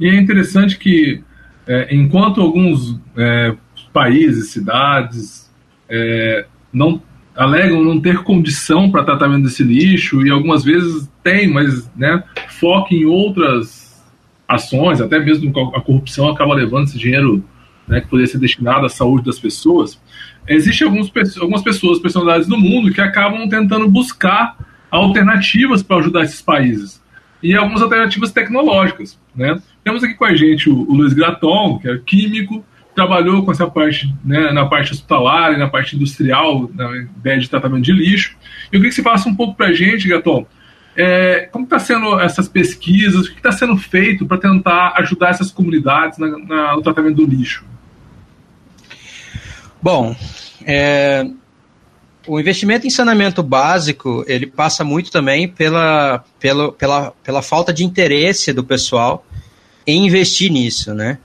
E 0.00 0.08
é 0.08 0.14
interessante 0.16 0.76
que, 0.76 1.22
é, 1.68 1.94
enquanto 1.94 2.40
alguns 2.40 2.98
é, 3.16 3.54
países, 3.92 4.50
cidades, 4.50 5.48
é, 5.88 6.46
não 6.72 7.00
alegam 7.36 7.80
não 7.80 8.00
ter 8.00 8.24
condição 8.24 8.90
para 8.90 9.04
tratamento 9.04 9.44
desse 9.44 9.62
lixo, 9.62 10.26
e 10.26 10.30
algumas 10.30 10.64
vezes 10.64 11.08
tem, 11.22 11.46
mas 11.46 11.88
né, 11.94 12.24
foca 12.48 12.92
em 12.92 13.04
outras 13.04 14.02
ações, 14.48 15.00
até 15.00 15.20
mesmo 15.20 15.52
a 15.76 15.80
corrupção 15.80 16.28
acaba 16.28 16.54
levando 16.54 16.88
esse 16.88 16.98
dinheiro 16.98 17.44
né, 17.86 18.00
que 18.00 18.08
poderia 18.08 18.30
ser 18.30 18.38
destinado 18.38 18.86
à 18.86 18.88
saúde 18.88 19.26
das 19.26 19.38
pessoas. 19.38 20.00
Existem 20.48 20.86
alguns, 20.86 21.12
algumas 21.38 21.62
pessoas, 21.62 21.98
personalidades 21.98 22.48
no 22.48 22.58
mundo 22.58 22.92
que 22.92 23.00
acabam 23.00 23.48
tentando 23.48 23.88
buscar 23.88 24.56
alternativas 24.90 25.82
para 25.82 25.96
ajudar 25.98 26.22
esses 26.22 26.42
países. 26.42 27.02
e 27.42 27.54
algumas 27.54 27.82
alternativas 27.82 28.32
tecnológicas. 28.32 29.18
Né? 29.36 29.60
Temos 29.82 30.02
aqui 30.02 30.14
com 30.14 30.24
a 30.24 30.34
gente 30.34 30.70
o, 30.70 30.90
o 30.90 30.94
Luiz 30.94 31.12
Graton, 31.12 31.78
que 31.78 31.88
é 31.88 31.98
químico, 31.98 32.64
trabalhou 32.94 33.44
com 33.44 33.50
essa 33.50 33.66
parte, 33.66 34.14
né, 34.24 34.52
na 34.52 34.66
parte 34.66 34.92
hospitalar 34.92 35.52
e 35.52 35.58
na 35.58 35.68
parte 35.68 35.96
industrial, 35.96 36.70
na 36.72 36.96
ideia 36.96 37.38
de 37.38 37.50
tratamento 37.50 37.82
de 37.82 37.92
lixo. 37.92 38.36
Eu 38.66 38.78
queria 38.78 38.88
que 38.88 38.94
você 38.94 39.02
falasse 39.02 39.28
um 39.28 39.34
pouco 39.34 39.54
para 39.54 39.66
a 39.66 39.72
gente, 39.72 40.08
Graton, 40.08 40.46
é, 40.96 41.48
como 41.50 41.64
está 41.64 41.78
sendo 41.78 42.20
essas 42.20 42.48
pesquisas, 42.48 43.26
o 43.26 43.30
que 43.30 43.38
está 43.38 43.50
sendo 43.50 43.76
feito 43.76 44.26
para 44.26 44.38
tentar 44.38 44.94
ajudar 44.98 45.30
essas 45.30 45.50
comunidades 45.50 46.18
na, 46.18 46.38
na, 46.38 46.76
no 46.76 46.82
tratamento 46.82 47.16
do 47.16 47.26
lixo? 47.26 47.64
Bom, 49.84 50.16
é, 50.64 51.26
o 52.26 52.40
investimento 52.40 52.86
em 52.86 52.90
saneamento 52.90 53.42
básico 53.42 54.24
ele 54.26 54.46
passa 54.46 54.82
muito 54.82 55.10
também 55.10 55.46
pela, 55.46 56.24
pela, 56.40 56.72
pela, 56.72 57.10
pela 57.22 57.42
falta 57.42 57.70
de 57.70 57.84
interesse 57.84 58.50
do 58.50 58.64
pessoal 58.64 59.26
em 59.86 60.06
investir 60.06 60.50
nisso, 60.50 60.94
né? 60.94 61.18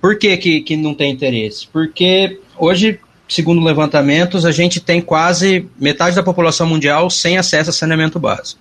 Por 0.00 0.16
que, 0.16 0.36
que, 0.36 0.60
que 0.60 0.76
não 0.76 0.94
tem 0.94 1.10
interesse? 1.10 1.66
Porque 1.72 2.38
hoje, 2.56 3.00
segundo 3.28 3.60
levantamentos, 3.60 4.44
a 4.44 4.52
gente 4.52 4.78
tem 4.78 5.00
quase 5.00 5.68
metade 5.76 6.14
da 6.14 6.22
população 6.22 6.68
mundial 6.68 7.10
sem 7.10 7.36
acesso 7.36 7.70
a 7.70 7.72
saneamento 7.72 8.16
básico 8.20 8.60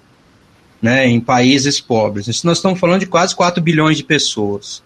né, 0.81 1.07
em 1.07 1.19
países 1.19 1.79
pobres. 1.79 2.27
Isso 2.27 2.47
nós 2.47 2.57
estamos 2.57 2.79
falando 2.79 3.01
de 3.01 3.05
quase 3.05 3.35
4 3.35 3.61
bilhões 3.61 3.97
de 3.97 4.03
pessoas. 4.03 4.81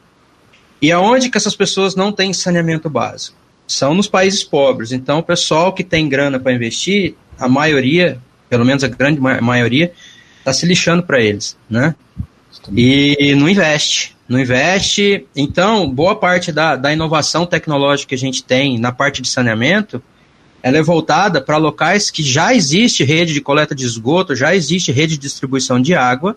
E 0.82 0.92
aonde 0.92 1.30
que 1.30 1.38
essas 1.38 1.56
pessoas 1.56 1.96
não 1.96 2.12
têm 2.12 2.34
saneamento 2.34 2.89
básico? 2.89 3.45
São 3.67 3.93
nos 3.93 4.07
países 4.07 4.43
pobres. 4.43 4.91
Então, 4.91 5.19
o 5.19 5.24
pessoal 5.24 5.74
que 5.74 5.84
tem 5.84 6.07
grana 6.07 6.39
para 6.39 6.53
investir, 6.53 7.15
a 7.39 7.48
maioria, 7.48 8.19
pelo 8.50 8.65
menos 8.65 8.84
a 8.84 8.88
grande 8.88 9.19
maioria, 9.19 9.91
está 10.39 10.53
se 10.53 10.65
lixando 10.65 11.03
para 11.03 11.19
eles, 11.22 11.57
né? 11.69 11.95
E 12.75 13.36
não 13.36 13.50
investe. 13.50 14.15
Não 14.27 14.39
investe. 14.39 15.25
Então, 15.36 15.89
boa 15.89 16.15
parte 16.15 16.51
da, 16.51 16.75
da 16.75 16.93
inovação 16.93 17.45
tecnológica 17.45 18.10
que 18.10 18.15
a 18.15 18.17
gente 18.17 18.43
tem 18.43 18.79
na 18.79 18.91
parte 18.91 19.22
de 19.22 19.27
saneamento 19.27 20.01
ela 20.65 20.79
é 20.79 20.81
voltada 20.81 21.39
para 21.39 21.57
locais 21.57 22.10
que 22.10 22.24
já 22.24 22.51
existe 22.51 23.03
rede 23.03 23.34
de 23.34 23.39
coleta 23.39 23.75
de 23.75 23.86
esgoto, 23.86 24.36
já 24.36 24.55
existe 24.55 24.91
rede 24.91 25.13
de 25.13 25.19
distribuição 25.19 25.79
de 25.79 25.93
água, 25.93 26.36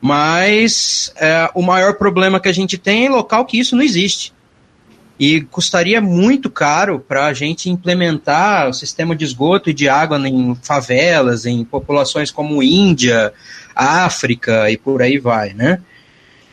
mas 0.00 1.12
é, 1.16 1.50
o 1.52 1.62
maior 1.62 1.94
problema 1.94 2.38
que 2.38 2.48
a 2.48 2.52
gente 2.52 2.78
tem 2.78 3.06
é 3.06 3.10
local 3.10 3.44
que 3.44 3.58
isso 3.58 3.74
não 3.74 3.82
existe. 3.82 4.32
E 5.18 5.40
custaria 5.40 6.00
muito 6.00 6.50
caro 6.50 7.00
para 7.00 7.26
a 7.26 7.32
gente 7.32 7.70
implementar 7.70 8.68
o 8.68 8.74
sistema 8.74 9.16
de 9.16 9.24
esgoto 9.24 9.70
e 9.70 9.74
de 9.74 9.88
água 9.88 10.18
em 10.28 10.54
favelas, 10.62 11.46
em 11.46 11.64
populações 11.64 12.30
como 12.30 12.62
Índia, 12.62 13.32
África 13.74 14.70
e 14.70 14.76
por 14.76 15.00
aí 15.00 15.18
vai, 15.18 15.54
né? 15.54 15.80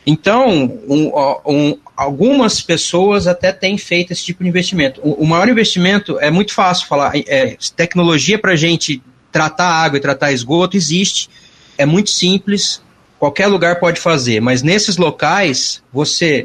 Então, 0.06 0.48
um, 0.88 1.12
um, 1.46 1.78
algumas 1.96 2.60
pessoas 2.60 3.26
até 3.26 3.52
têm 3.52 3.78
feito 3.78 4.12
esse 4.12 4.24
tipo 4.24 4.42
de 4.42 4.48
investimento. 4.48 5.00
O, 5.02 5.22
o 5.22 5.26
maior 5.26 5.48
investimento 5.48 6.18
é 6.18 6.30
muito 6.30 6.52
fácil 6.52 6.86
falar, 6.86 7.12
é, 7.16 7.56
tecnologia 7.74 8.38
para 8.38 8.52
a 8.52 8.56
gente 8.56 9.02
tratar 9.32 9.66
água 9.66 9.96
e 9.96 10.00
tratar 10.00 10.32
esgoto 10.32 10.76
existe, 10.76 11.28
é 11.76 11.86
muito 11.86 12.10
simples, 12.10 12.82
qualquer 13.18 13.46
lugar 13.46 13.80
pode 13.80 13.98
fazer, 13.98 14.40
mas 14.40 14.62
nesses 14.62 14.96
locais 14.96 15.82
você 15.92 16.44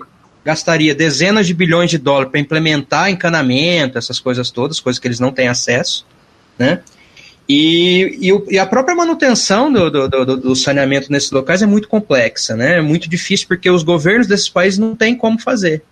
gastaria 0.50 0.96
dezenas 0.96 1.46
de 1.46 1.54
bilhões 1.54 1.92
de 1.92 2.00
dólares 2.00 2.32
para 2.32 2.40
implementar 2.40 3.12
encanamento, 3.12 4.00
essas 4.00 4.20
coisas 4.20 4.50
todas, 4.50 4.80
coisas 4.80 5.00
que 5.00 5.08
eles 5.08 5.20
não 5.20 5.32
têm 5.32 5.48
acesso, 5.48 6.08
né? 6.58 6.82
E, 7.48 8.18
e, 8.20 8.34
o, 8.34 8.46
e, 8.50 8.58
a 8.58 8.66
própria 8.66 8.96
manutenção 8.96 9.72
do, 9.72 9.90
do, 9.90 10.08
do, 10.08 10.38
do, 10.38 10.56
saneamento 10.56 11.12
nesses 11.12 11.32
locais 11.32 11.62
é 11.62 11.66
muito 11.68 11.88
complexa, 11.88 12.56
né? 12.56 12.78
É 12.78 12.82
muito 12.82 13.08
difícil 13.08 13.48
porque 13.48 13.70
os 13.70 13.84
governos 13.84 14.28
desses 14.28 14.50
países 14.50 14.80
não 14.80 14.96
têm 14.96 15.16
como 15.16 15.40
fazer, 15.40 15.84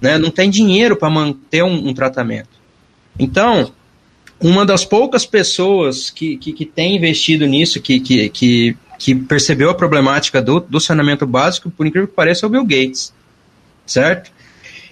né? 0.00 0.18
Não 0.18 0.30
tem 0.30 0.50
dinheiro 0.50 0.94
para 0.96 1.08
manter 1.08 1.62
um, 1.62 1.88
um, 1.88 1.94
tratamento. 1.94 2.48
Então, 3.18 3.72
uma 4.40 4.64
das 4.64 4.84
poucas 4.84 5.24
pessoas 5.24 6.10
que, 6.10 6.36
que, 6.36 6.52
que 6.52 6.66
tem 6.66 6.96
investido 6.96 7.46
nisso, 7.46 7.80
que, 7.80 8.00
que, 8.00 8.28
que, 8.28 8.76
que 8.98 9.14
percebeu 9.14 9.70
a 9.70 9.74
problemática 9.74 10.42
do, 10.42 10.60
do 10.60 10.80
saneamento 10.80 11.26
básico, 11.26 11.70
por 11.70 11.86
incrível 11.86 12.08
que 12.08 12.14
pareça, 12.14 12.44
é 12.44 12.46
o 12.46 12.50
Bill 12.50 12.64
Gates, 12.64 13.12
certo? 13.86 14.30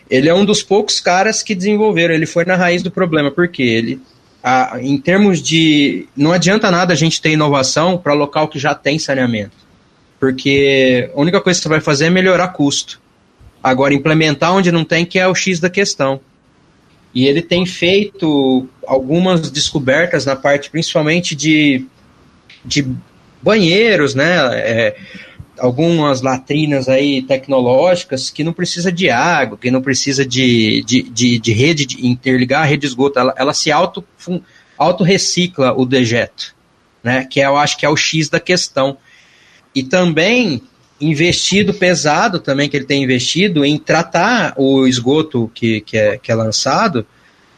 Ele 0.09 0.29
é 0.29 0.35
um 0.35 0.45
dos 0.45 0.63
poucos 0.63 1.01
caras 1.01 1.43
que 1.43 1.55
desenvolveram, 1.55 2.15
ele 2.15 2.27
foi 2.27 2.45
na 2.45 2.57
raiz 2.57 2.83
do 2.83 2.91
problema, 2.91 3.31
porque 3.31 3.63
ele 3.63 4.01
a, 4.45 4.79
em 4.79 4.99
termos 4.99 5.41
de. 5.41 6.07
Não 6.15 6.31
adianta 6.31 6.71
nada 6.71 6.93
a 6.93 6.97
gente 6.97 7.19
ter 7.19 7.31
inovação 7.31 7.97
para 7.97 8.13
local 8.13 8.47
que 8.47 8.59
já 8.59 8.75
tem 8.75 8.99
saneamento. 8.99 9.57
Porque 10.21 11.11
a 11.15 11.19
única 11.19 11.41
coisa 11.41 11.59
que 11.59 11.63
você 11.63 11.69
vai 11.69 11.81
fazer 11.81 12.07
é 12.07 12.11
melhorar 12.11 12.49
custo. 12.49 13.01
Agora, 13.63 13.95
implementar 13.95 14.53
onde 14.53 14.71
não 14.71 14.85
tem, 14.85 15.07
que 15.07 15.19
é 15.19 15.27
o 15.27 15.35
X 15.35 15.59
da 15.61 15.71
questão. 15.71 16.21
E 17.15 17.27
ele 17.27 17.41
tem 17.41 17.65
feito 17.65 18.69
algumas 18.87 19.51
descobertas 19.51 20.27
na 20.27 20.37
parte, 20.37 20.69
principalmente 20.69 21.35
de, 21.35 21.87
de 22.63 22.87
banheiros, 23.41 24.15
né? 24.15 24.35
É, 24.59 24.97
algumas 25.59 26.21
latrinas 26.21 26.89
aí 26.89 27.23
tecnológicas 27.23 28.31
que 28.31 28.45
não 28.45 28.53
precisa 28.53 28.91
de 28.91 29.09
água, 29.11 29.59
que 29.59 29.71
não 29.71 29.81
precisa 29.81 30.25
de, 30.25 30.83
de, 30.85 31.03
de, 31.03 31.39
de 31.39 31.53
rede, 31.53 31.87
de 31.87 32.07
interligar 32.07 32.63
a 32.63 32.65
rede 32.65 32.83
de 32.83 32.87
esgoto, 32.89 33.19
ela, 33.19 33.35
ela 33.37 33.55
se 33.55 33.71
auto, 33.71 34.05
auto 34.77 35.05
recicla 35.05 35.73
o 35.73 35.85
dejeto, 35.85 36.55
né? 37.03 37.25
Que 37.25 37.41
é, 37.41 37.47
eu 37.47 37.57
acho 37.57 37.77
que 37.77 37.87
é 37.87 37.89
o 37.89 37.97
X 37.97 38.29
da 38.29 38.41
questão. 38.41 38.97
E 39.75 39.83
também 39.83 40.63
investido 41.01 41.75
pesado 41.75 42.39
também 42.39 42.69
que 42.69 42.77
ele 42.77 42.87
tem 42.87 43.03
investido 43.03 43.65
em 43.65 43.79
tratar 43.79 44.55
o 44.57 44.87
esgoto 44.87 45.51
que, 45.55 45.81
que, 45.81 45.99
é, 45.99 46.17
que 46.17 46.31
é 46.31 46.35
lançado 46.35 47.07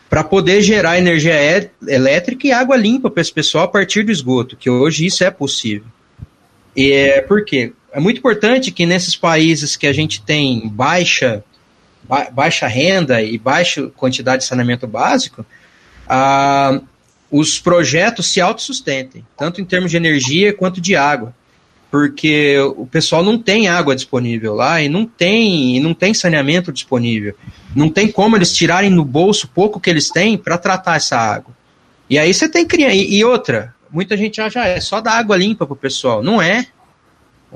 para 0.08 0.24
poder 0.24 0.62
gerar 0.62 0.98
energia 0.98 1.34
é, 1.34 1.70
elétrica 1.86 2.46
e 2.46 2.52
água 2.52 2.76
limpa 2.76 3.10
para 3.10 3.20
esse 3.20 3.32
pessoal 3.32 3.64
a 3.64 3.68
partir 3.68 4.04
do 4.04 4.12
esgoto, 4.12 4.56
que 4.56 4.70
hoje 4.70 5.06
isso 5.06 5.24
é 5.24 5.30
possível. 5.30 5.86
E 6.76 6.92
é, 6.92 7.20
por 7.20 7.44
quê? 7.44 7.72
É 7.96 8.00
muito 8.00 8.18
importante 8.18 8.70
que 8.70 8.84
nesses 8.84 9.16
países 9.16 9.74
que 9.74 9.86
a 9.86 9.92
gente 9.92 10.20
tem 10.20 10.68
baixa, 10.68 11.42
ba 12.02 12.28
baixa 12.30 12.66
renda 12.66 13.22
e 13.22 13.38
baixa 13.38 13.86
quantidade 13.96 14.42
de 14.42 14.48
saneamento 14.48 14.86
básico, 14.86 15.46
ah, 16.06 16.78
os 17.30 17.58
projetos 17.58 18.26
se 18.26 18.38
autossustentem, 18.38 19.24
tanto 19.34 19.62
em 19.62 19.64
termos 19.64 19.90
de 19.90 19.96
energia 19.96 20.52
quanto 20.52 20.78
de 20.78 20.94
água. 20.94 21.34
Porque 21.90 22.58
o 22.76 22.84
pessoal 22.84 23.22
não 23.22 23.38
tem 23.38 23.66
água 23.66 23.96
disponível 23.96 24.54
lá 24.54 24.82
e 24.82 24.90
não 24.90 25.06
tem, 25.06 25.78
e 25.78 25.80
não 25.80 25.94
tem 25.94 26.12
saneamento 26.12 26.70
disponível. 26.70 27.34
Não 27.74 27.88
tem 27.88 28.12
como 28.12 28.36
eles 28.36 28.54
tirarem 28.54 28.90
no 28.90 29.06
bolso 29.06 29.48
pouco 29.48 29.80
que 29.80 29.88
eles 29.88 30.10
têm 30.10 30.36
para 30.36 30.58
tratar 30.58 30.96
essa 30.96 31.16
água. 31.16 31.56
E 32.10 32.18
aí 32.18 32.34
você 32.34 32.46
tem. 32.46 32.66
E, 32.70 33.16
e 33.16 33.24
outra, 33.24 33.74
muita 33.90 34.18
gente 34.18 34.38
acha, 34.38 34.60
ah, 34.60 34.68
é 34.68 34.80
só 34.80 35.00
dar 35.00 35.12
água 35.12 35.34
limpa 35.34 35.66
pro 35.66 35.74
pessoal. 35.74 36.22
Não 36.22 36.42
é. 36.42 36.66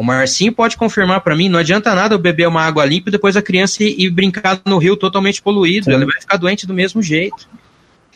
O 0.00 0.02
Marcinho 0.02 0.50
pode 0.50 0.78
confirmar 0.78 1.20
para 1.20 1.36
mim, 1.36 1.50
não 1.50 1.58
adianta 1.58 1.94
nada 1.94 2.14
eu 2.14 2.18
beber 2.18 2.48
uma 2.48 2.62
água 2.62 2.86
limpa 2.86 3.10
e 3.10 3.12
depois 3.12 3.36
a 3.36 3.42
criança 3.42 3.84
ir, 3.84 4.00
ir 4.00 4.08
brincar 4.08 4.58
no 4.64 4.78
rio 4.78 4.96
totalmente 4.96 5.42
poluído, 5.42 5.84
Sim. 5.84 5.92
ela 5.92 6.06
vai 6.06 6.18
ficar 6.18 6.38
doente 6.38 6.66
do 6.66 6.72
mesmo 6.72 7.02
jeito. 7.02 7.46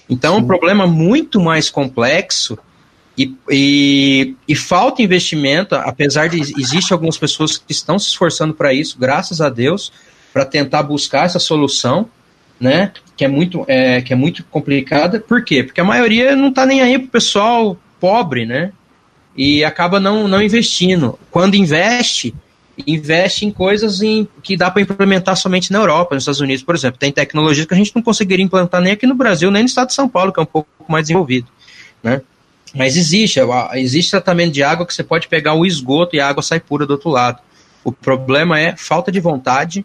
Então, 0.08 0.32
Sim. 0.32 0.40
é 0.40 0.42
um 0.42 0.46
problema 0.46 0.86
muito 0.86 1.38
mais 1.38 1.68
complexo 1.68 2.58
e, 3.18 3.36
e, 3.50 4.34
e, 4.48 4.56
falta 4.56 5.02
investimento, 5.02 5.74
apesar 5.74 6.30
de 6.30 6.40
existir 6.58 6.94
algumas 6.94 7.18
pessoas 7.18 7.58
que 7.58 7.70
estão 7.70 7.98
se 7.98 8.08
esforçando 8.08 8.54
para 8.54 8.72
isso, 8.72 8.96
graças 8.98 9.42
a 9.42 9.50
Deus, 9.50 9.92
para 10.32 10.46
tentar 10.46 10.84
buscar 10.84 11.26
essa 11.26 11.38
solução, 11.38 12.08
né? 12.58 12.92
Que 13.14 13.26
é 13.26 13.28
muito, 13.28 13.62
é, 13.68 14.00
que 14.00 14.10
é 14.10 14.16
muito 14.16 14.42
complicada. 14.44 15.20
Por 15.20 15.44
quê? 15.44 15.62
Porque 15.62 15.82
a 15.82 15.84
maioria 15.84 16.34
não 16.34 16.48
está 16.48 16.64
nem 16.64 16.80
aí 16.80 16.98
pro 16.98 17.08
pessoal 17.08 17.76
pobre, 18.00 18.46
né? 18.46 18.72
E 19.36 19.64
acaba 19.64 19.98
não, 19.98 20.28
não 20.28 20.42
investindo. 20.42 21.18
Quando 21.30 21.54
investe, 21.54 22.34
investe 22.86 23.44
em 23.46 23.50
coisas 23.50 24.02
em, 24.02 24.28
que 24.42 24.56
dá 24.56 24.70
para 24.70 24.82
implementar 24.82 25.36
somente 25.36 25.72
na 25.72 25.78
Europa, 25.78 26.14
nos 26.14 26.22
Estados 26.22 26.40
Unidos, 26.40 26.62
por 26.62 26.74
exemplo. 26.74 26.98
Tem 26.98 27.12
tecnologias 27.12 27.66
que 27.66 27.74
a 27.74 27.76
gente 27.76 27.92
não 27.94 28.02
conseguiria 28.02 28.44
implantar 28.44 28.80
nem 28.80 28.92
aqui 28.92 29.06
no 29.06 29.14
Brasil, 29.14 29.50
nem 29.50 29.62
no 29.62 29.68
estado 29.68 29.88
de 29.88 29.94
São 29.94 30.08
Paulo, 30.08 30.32
que 30.32 30.40
é 30.40 30.42
um 30.42 30.46
pouco 30.46 30.68
mais 30.88 31.04
desenvolvido. 31.04 31.48
Né? 32.02 32.22
Mas 32.74 32.96
existe, 32.96 33.40
existe 33.74 34.10
tratamento 34.10 34.52
de 34.52 34.62
água 34.62 34.86
que 34.86 34.92
você 34.92 35.04
pode 35.04 35.28
pegar 35.28 35.54
o 35.54 35.64
esgoto 35.64 36.16
e 36.16 36.20
a 36.20 36.28
água 36.28 36.42
sai 36.42 36.60
pura 36.60 36.86
do 36.86 36.92
outro 36.92 37.10
lado. 37.10 37.40
O 37.84 37.92
problema 37.92 38.58
é 38.58 38.74
falta 38.76 39.12
de 39.12 39.20
vontade 39.20 39.84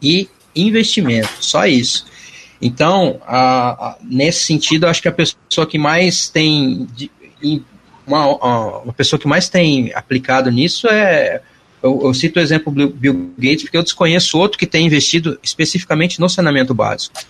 e 0.00 0.28
investimento, 0.54 1.28
só 1.40 1.66
isso. 1.66 2.06
Então, 2.62 3.20
a, 3.26 3.88
a, 3.88 3.96
nesse 4.02 4.46
sentido, 4.46 4.86
acho 4.86 5.02
que 5.02 5.08
a 5.08 5.12
pessoa 5.12 5.66
que 5.68 5.76
mais 5.76 6.28
tem 6.28 6.86
de, 6.94 7.10
uma, 8.06 8.82
uma 8.82 8.92
pessoa 8.92 9.18
que 9.18 9.26
mais 9.26 9.48
tem 9.48 9.92
aplicado 9.94 10.50
nisso 10.50 10.88
é. 10.88 11.40
Eu, 11.82 12.00
eu 12.02 12.14
cito 12.14 12.38
o 12.38 12.42
exemplo 12.42 12.72
do 12.72 12.88
Bill 12.88 13.34
Gates, 13.36 13.64
porque 13.64 13.76
eu 13.76 13.82
desconheço 13.82 14.38
outro 14.38 14.58
que 14.58 14.66
tem 14.66 14.86
investido 14.86 15.38
especificamente 15.42 16.18
no 16.18 16.30
saneamento 16.30 16.72
básico. 16.72 17.20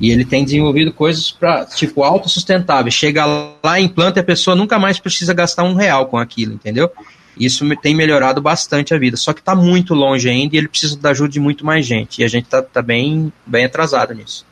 E 0.00 0.10
ele 0.10 0.24
tem 0.24 0.44
desenvolvido 0.44 0.92
coisas 0.92 1.30
para, 1.30 1.66
tipo, 1.66 2.02
autossustentável. 2.02 2.90
Chega 2.90 3.26
lá, 3.62 3.78
implanta 3.78 4.18
e 4.18 4.22
a 4.22 4.24
pessoa 4.24 4.56
nunca 4.56 4.78
mais 4.78 4.98
precisa 4.98 5.34
gastar 5.34 5.64
um 5.64 5.74
real 5.74 6.06
com 6.06 6.16
aquilo, 6.16 6.54
entendeu? 6.54 6.90
Isso 7.38 7.64
tem 7.82 7.94
melhorado 7.94 8.40
bastante 8.40 8.94
a 8.94 8.98
vida. 8.98 9.16
Só 9.16 9.32
que 9.32 9.40
está 9.40 9.54
muito 9.54 9.92
longe 9.92 10.28
ainda 10.28 10.56
e 10.56 10.58
ele 10.58 10.68
precisa 10.68 10.96
da 10.96 11.10
ajuda 11.10 11.30
de 11.30 11.40
muito 11.40 11.66
mais 11.66 11.84
gente. 11.84 12.20
E 12.20 12.24
a 12.24 12.28
gente 12.28 12.44
está 12.44 12.62
tá 12.62 12.80
bem, 12.80 13.32
bem 13.44 13.64
atrasado 13.64 14.14
nisso. 14.14 14.46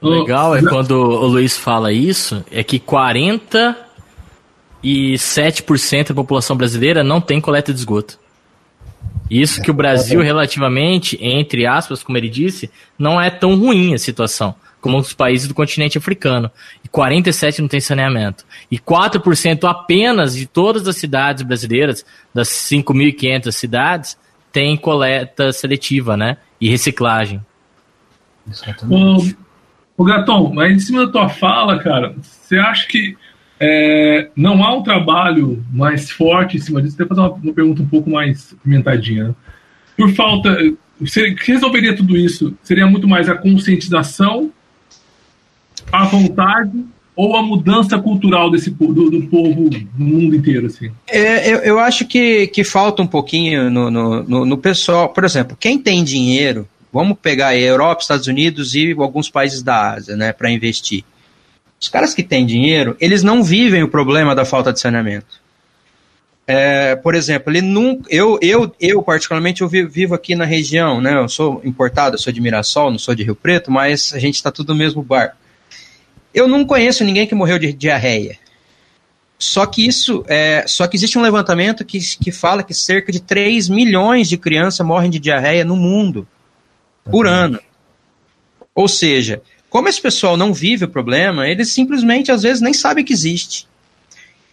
O 0.00 0.08
legal 0.08 0.56
é 0.56 0.62
quando 0.62 0.92
o 0.92 1.26
Luiz 1.26 1.56
fala 1.56 1.92
isso, 1.92 2.42
é 2.50 2.64
que 2.64 2.78
47% 4.82 6.08
da 6.08 6.14
população 6.14 6.56
brasileira 6.56 7.04
não 7.04 7.20
tem 7.20 7.40
coleta 7.40 7.72
de 7.72 7.78
esgoto. 7.78 8.18
Isso 9.30 9.62
que 9.62 9.70
o 9.70 9.74
Brasil, 9.74 10.20
relativamente, 10.20 11.18
entre 11.20 11.66
aspas, 11.66 12.02
como 12.02 12.18
ele 12.18 12.28
disse, 12.28 12.70
não 12.98 13.20
é 13.20 13.30
tão 13.30 13.54
ruim 13.54 13.94
a 13.94 13.98
situação 13.98 14.54
como 14.80 14.98
os 14.98 15.12
países 15.12 15.46
do 15.46 15.54
continente 15.54 15.98
africano. 15.98 16.50
E 16.84 16.88
47% 16.88 17.58
não 17.58 17.68
tem 17.68 17.80
saneamento. 17.80 18.44
E 18.70 18.78
4% 18.78 19.68
apenas 19.68 20.34
de 20.34 20.46
todas 20.46 20.88
as 20.88 20.96
cidades 20.96 21.42
brasileiras, 21.42 22.04
das 22.34 22.48
5.500 22.48 23.52
cidades, 23.52 24.18
tem 24.50 24.76
coleta 24.76 25.52
seletiva, 25.52 26.16
né? 26.16 26.38
E 26.60 26.68
reciclagem. 26.68 27.44
Exatamente. 28.50 29.36
Ô, 29.96 30.02
ô 30.02 30.04
Gaton, 30.04 30.52
mas 30.54 30.72
em 30.72 30.80
cima 30.80 31.06
da 31.06 31.12
tua 31.12 31.28
fala, 31.28 31.78
cara, 31.78 32.14
você 32.20 32.56
acha 32.56 32.86
que 32.88 33.16
é, 33.60 34.30
não 34.34 34.64
há 34.64 34.74
um 34.74 34.82
trabalho 34.82 35.62
mais 35.70 36.10
forte 36.10 36.56
em 36.56 36.60
cima 36.60 36.80
disso? 36.80 36.96
Vou 36.96 37.06
fazer 37.06 37.20
uma, 37.20 37.30
uma, 37.30 37.52
pergunta 37.52 37.82
um 37.82 37.86
pouco 37.86 38.08
mais 38.08 38.56
pimentadinha. 38.64 39.28
Né? 39.28 39.34
Por 39.96 40.10
falta. 40.14 40.56
Você 40.98 41.34
resolveria 41.38 41.94
tudo 41.94 42.16
isso? 42.16 42.54
Seria 42.62 42.86
muito 42.86 43.06
mais 43.06 43.28
a 43.28 43.34
conscientização, 43.34 44.50
a 45.92 46.04
vontade 46.04 46.84
ou 47.16 47.36
a 47.36 47.42
mudança 47.42 47.98
cultural 47.98 48.50
desse 48.50 48.70
do, 48.70 49.10
do 49.10 49.22
povo 49.28 49.68
no 49.96 50.06
mundo 50.06 50.36
inteiro? 50.36 50.66
Assim? 50.66 50.90
É, 51.06 51.52
eu, 51.52 51.58
eu 51.58 51.78
acho 51.78 52.06
que, 52.06 52.46
que 52.46 52.64
falta 52.64 53.02
um 53.02 53.06
pouquinho 53.06 53.70
no, 53.70 53.90
no, 53.90 54.22
no, 54.22 54.46
no 54.46 54.58
pessoal. 54.58 55.10
Por 55.10 55.24
exemplo, 55.24 55.56
quem 55.58 55.78
tem 55.78 56.02
dinheiro, 56.02 56.66
vamos 56.90 57.18
pegar 57.20 57.48
a 57.48 57.58
Europa, 57.58 58.02
Estados 58.02 58.26
Unidos 58.26 58.74
e 58.74 58.92
alguns 58.98 59.28
países 59.28 59.62
da 59.62 59.92
Ásia, 59.92 60.16
né, 60.16 60.32
para 60.32 60.50
investir. 60.50 61.04
Os 61.80 61.88
caras 61.88 62.12
que 62.12 62.22
têm 62.22 62.44
dinheiro, 62.44 62.94
eles 63.00 63.22
não 63.22 63.42
vivem 63.42 63.82
o 63.82 63.88
problema 63.88 64.34
da 64.34 64.44
falta 64.44 64.72
de 64.72 64.78
saneamento. 64.78 65.40
É, 66.46 66.96
por 66.96 67.14
exemplo, 67.14 67.50
ele 67.50 67.62
nunca, 67.62 68.12
eu, 68.12 68.38
eu, 68.42 68.74
eu 68.80 69.02
particularmente 69.02 69.62
eu 69.62 69.68
vivo 69.68 70.14
aqui 70.14 70.34
na 70.34 70.44
região, 70.44 71.00
né? 71.00 71.14
Eu 71.14 71.28
sou 71.28 71.60
importado, 71.64 72.16
eu 72.16 72.18
sou 72.18 72.32
de 72.32 72.40
Mirassol, 72.40 72.90
não 72.90 72.98
sou 72.98 73.14
de 73.14 73.22
Rio 73.22 73.36
Preto, 73.36 73.70
mas 73.70 74.12
a 74.12 74.18
gente 74.18 74.34
está 74.34 74.50
tudo 74.50 74.74
no 74.74 74.78
mesmo 74.78 75.02
bar. 75.02 75.36
Eu 76.34 76.46
não 76.46 76.64
conheço 76.64 77.04
ninguém 77.04 77.26
que 77.26 77.34
morreu 77.34 77.58
de 77.58 77.72
diarreia. 77.72 78.36
Só 79.38 79.64
que 79.64 79.86
isso, 79.86 80.22
é, 80.28 80.64
só 80.66 80.86
que 80.86 80.96
existe 80.96 81.16
um 81.18 81.22
levantamento 81.22 81.84
que, 81.84 81.98
que 82.18 82.30
fala 82.30 82.62
que 82.62 82.74
cerca 82.74 83.10
de 83.10 83.20
3 83.20 83.70
milhões 83.70 84.28
de 84.28 84.36
crianças 84.36 84.84
morrem 84.86 85.10
de 85.10 85.18
diarreia 85.18 85.64
no 85.64 85.76
mundo 85.76 86.28
por 87.04 87.26
ano. 87.26 87.58
Ou 88.74 88.86
seja, 88.86 89.40
como 89.70 89.88
esse 89.88 90.02
pessoal 90.02 90.36
não 90.36 90.52
vive 90.52 90.84
o 90.84 90.88
problema, 90.88 91.48
eles 91.48 91.72
simplesmente 91.72 92.30
às 92.30 92.42
vezes 92.42 92.60
nem 92.60 92.74
sabem 92.74 93.04
que 93.04 93.12
existe. 93.12 93.66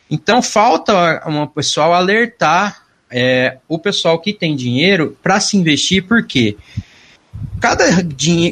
Então 0.09 0.41
falta 0.41 1.21
uma 1.25 1.47
pessoal 1.47 1.93
alertar 1.93 2.85
é, 3.09 3.57
o 3.67 3.79
pessoal 3.79 4.19
que 4.19 4.31
tem 4.31 4.55
dinheiro 4.55 5.17
para 5.21 5.39
se 5.39 5.57
investir, 5.57 6.05
porque 6.05 6.55
cada, 7.59 7.85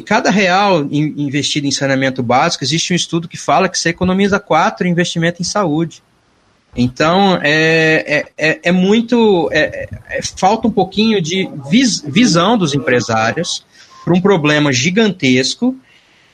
cada 0.04 0.30
real 0.30 0.86
investido 0.90 1.66
em 1.66 1.70
saneamento 1.70 2.22
básico, 2.22 2.64
existe 2.64 2.92
um 2.92 2.96
estudo 2.96 3.28
que 3.28 3.36
fala 3.36 3.68
que 3.68 3.78
você 3.78 3.90
economiza 3.90 4.40
quatro 4.40 4.86
investimento 4.86 5.40
em 5.40 5.44
saúde. 5.44 6.02
Então, 6.76 7.38
é, 7.42 8.04
é, 8.06 8.26
é, 8.36 8.60
é 8.64 8.72
muito. 8.72 9.48
É, 9.50 9.88
é, 10.10 10.20
falta 10.22 10.68
um 10.68 10.70
pouquinho 10.70 11.22
de 11.22 11.48
vis, 11.70 12.02
visão 12.06 12.58
dos 12.58 12.74
empresários 12.74 13.64
para 14.04 14.12
um 14.12 14.20
problema 14.20 14.70
gigantesco 14.72 15.74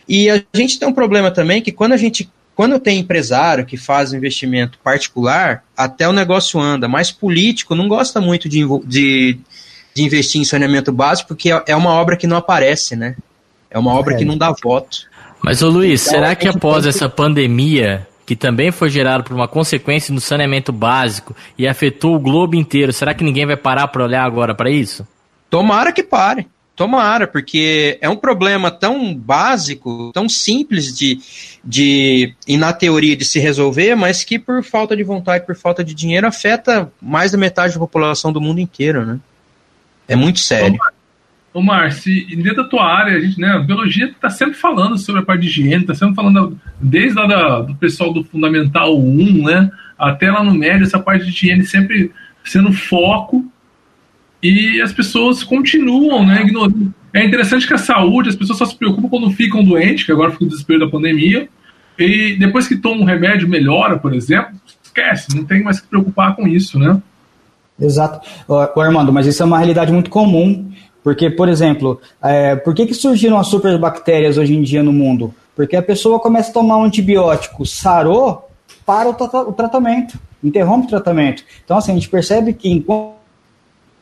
e 0.09 0.31
a 0.31 0.43
gente 0.55 0.79
tem 0.79 0.89
um 0.89 0.93
problema 0.93 1.31
também 1.31 1.63
que 1.63 1.73
quando 1.73 1.93
a 1.93 1.97
gente 1.97 2.31
quando 2.55 2.79
tem 2.79 2.99
empresário 2.99 3.65
que 3.65 3.77
faz 3.77 4.13
investimento 4.13 4.79
particular, 4.85 5.65
até 5.77 6.07
o 6.09 6.13
negócio 6.13 6.61
anda, 6.61 6.87
mas 6.87 7.11
político 7.11 7.75
não 7.75 7.89
gosta 7.89 8.21
muito 8.21 8.49
de, 8.49 8.63
de, 8.85 9.39
de 9.95 10.03
investir 10.03 10.41
em 10.41 10.45
saneamento 10.45 10.93
básico, 10.93 11.29
porque 11.29 11.51
é, 11.51 11.63
é 11.69 11.77
uma 11.77 11.91
obra 11.91 12.17
que 12.17 12.27
não 12.27 12.37
aparece, 12.37 12.95
né? 12.95 13.17
É 13.71 13.79
uma 13.79 13.93
obra 13.95 14.15
é. 14.15 14.19
que 14.19 14.25
não 14.25 14.37
dá 14.37 14.55
voto. 14.63 15.11
Mas, 15.43 15.63
ô 15.63 15.69
Luiz, 15.69 16.03
então, 16.03 16.15
será 16.15 16.35
que 16.37 16.47
após 16.47 16.87
essa 16.87 17.09
pandemia, 17.09 18.07
que 18.27 18.37
também 18.37 18.71
foi 18.71 18.91
gerada 18.91 19.25
por 19.25 19.35
uma 19.35 19.49
consequência 19.49 20.15
no 20.15 20.21
saneamento 20.21 20.73
básico 20.73 21.35
e 21.59 21.67
afetou 21.67 22.15
o 22.15 22.21
globo 22.21 22.55
inteiro, 22.55 22.93
será 22.93 23.15
que 23.15 23.25
ninguém 23.25 23.47
vai 23.47 23.57
parar 23.57 23.89
para 23.89 24.05
olhar 24.05 24.25
agora 24.25 24.55
para 24.55 24.71
isso? 24.71 25.07
Tomara 25.49 25.91
que 25.91 26.03
pare. 26.03 26.47
Tomara, 26.75 27.27
porque 27.27 27.99
é 28.01 28.09
um 28.09 28.17
problema 28.17 28.71
tão 28.71 29.15
básico, 29.15 30.11
tão 30.15 30.27
simples 30.29 30.97
de, 30.97 31.21
de 31.63 32.35
e 32.49 32.57
na 32.57 32.73
teoria 32.73 33.15
de 33.15 33.25
se 33.27 33.39
resolver, 33.39 33.95
mas 33.95 34.25
que 34.25 34.39
por 34.39 34.65
falta 34.65 34.97
de 34.97 35.05
vontade, 35.05 35.45
por 35.45 35.55
falta 35.55 35.85
de 35.85 35.95
dinheiro, 35.95 36.27
afeta 36.27 36.91
mais 37.01 37.33
da 37.33 37.39
metade 37.39 37.75
da 37.75 37.79
população 37.79 38.33
do 38.33 38.41
mundo 38.41 38.59
inteiro, 38.59 39.05
né? 39.05 39.21
É 40.09 40.17
muito 40.17 40.41
sério. 40.41 40.79
Ô, 41.53 41.61
Márcio, 41.61 42.27
dentro 42.29 42.63
da 42.63 42.69
tua 42.69 42.85
área, 42.85 43.19
a 43.19 43.21
gente, 43.21 43.39
né, 43.39 43.49
a 43.49 43.59
biologia 43.59 44.07
está 44.07 44.31
sempre 44.31 44.55
falando 44.55 44.97
sobre 44.97 45.21
a 45.21 45.25
parte 45.25 45.43
de 45.43 45.49
higiene, 45.49 45.83
está 45.83 45.95
sempre 45.95 46.15
falando 46.15 46.59
desde 46.81 47.19
lá 47.19 47.27
da, 47.27 47.61
do 47.61 47.75
pessoal 47.75 48.11
do 48.11 48.25
Fundamental 48.25 48.99
1, 48.99 49.45
né, 49.45 49.71
até 49.99 50.31
lá 50.31 50.43
no 50.43 50.55
médio, 50.55 50.87
essa 50.87 50.99
parte 50.99 51.27
de 51.27 51.31
higiene 51.31 51.67
sempre 51.67 52.11
sendo 52.43 52.73
foco 52.73 53.53
e 54.43 54.81
as 54.83 54.93
pessoas 54.93 55.45
continuam 55.45 56.27
né, 56.27 56.43
ignorando. 56.43 56.93
É 57.15 57.25
interessante 57.25 57.67
que 57.67 57.75
a 57.75 57.79
saúde, 57.79 58.31
as 58.31 58.37
pessoas 58.37 58.59
só 58.59 58.65
se 58.65 58.75
preocupam 58.75 59.09
quando 59.09 59.31
ficam 59.31 59.63
doentes, 59.63 60.05
que 60.05 60.13
agora 60.13 60.33
fica 60.33 60.45
o 60.45 60.49
desespero 60.49 60.81
da 60.81 60.91
pandemia, 60.91 61.49
e 61.99 62.37
depois 62.39 62.67
que 62.67 62.77
tomam 62.77 63.03
um 63.03 63.05
remédio 63.05 63.49
melhora, 63.49 63.99
por 63.99 64.15
exemplo, 64.15 64.53
esquece, 64.83 65.37
não 65.37 65.45
tem 65.45 65.63
mais 65.63 65.81
que 65.81 65.87
preocupar 65.87 66.35
com 66.35 66.49
isso, 66.49 66.79
né? 66.79 67.01
Exato. 67.79 68.27
O 68.49 68.81
Armando, 68.81 69.13
mas 69.13 69.27
isso 69.27 69.43
é 69.43 69.47
uma 69.47 69.59
realidade 69.59 69.93
muito 69.93 70.11
comum, 70.11 70.71
porque, 71.05 71.31
por 71.31 71.49
exemplo, 71.49 72.01
é, 72.23 72.57
por 72.57 72.75
que, 72.75 72.87
que 72.87 72.95
surgiram 72.95 73.39
as 73.39 73.49
superbactérias 73.49 74.39
hoje 74.39 74.55
em 74.55 74.63
dia 74.63 74.83
no 74.83 74.93
mundo? 74.93 75.35
Porque 75.55 75.77
a 75.77 75.83
pessoa 75.83 76.19
começa 76.19 76.51
a 76.51 76.55
tomar 76.55 76.79
um 76.79 76.85
antibiótico, 76.85 77.67
sarou, 77.67 78.49
para 78.87 79.11
o, 79.11 79.15
tra 79.15 79.41
o 79.43 79.53
tratamento, 79.53 80.19
interrompe 80.43 80.87
o 80.87 80.91
tratamento. 80.91 81.45
Então, 81.65 81.77
assim, 81.77 81.93
a 81.93 81.95
gente 81.95 82.09
percebe 82.09 82.53
que 82.53 82.71
enquanto 82.71 83.12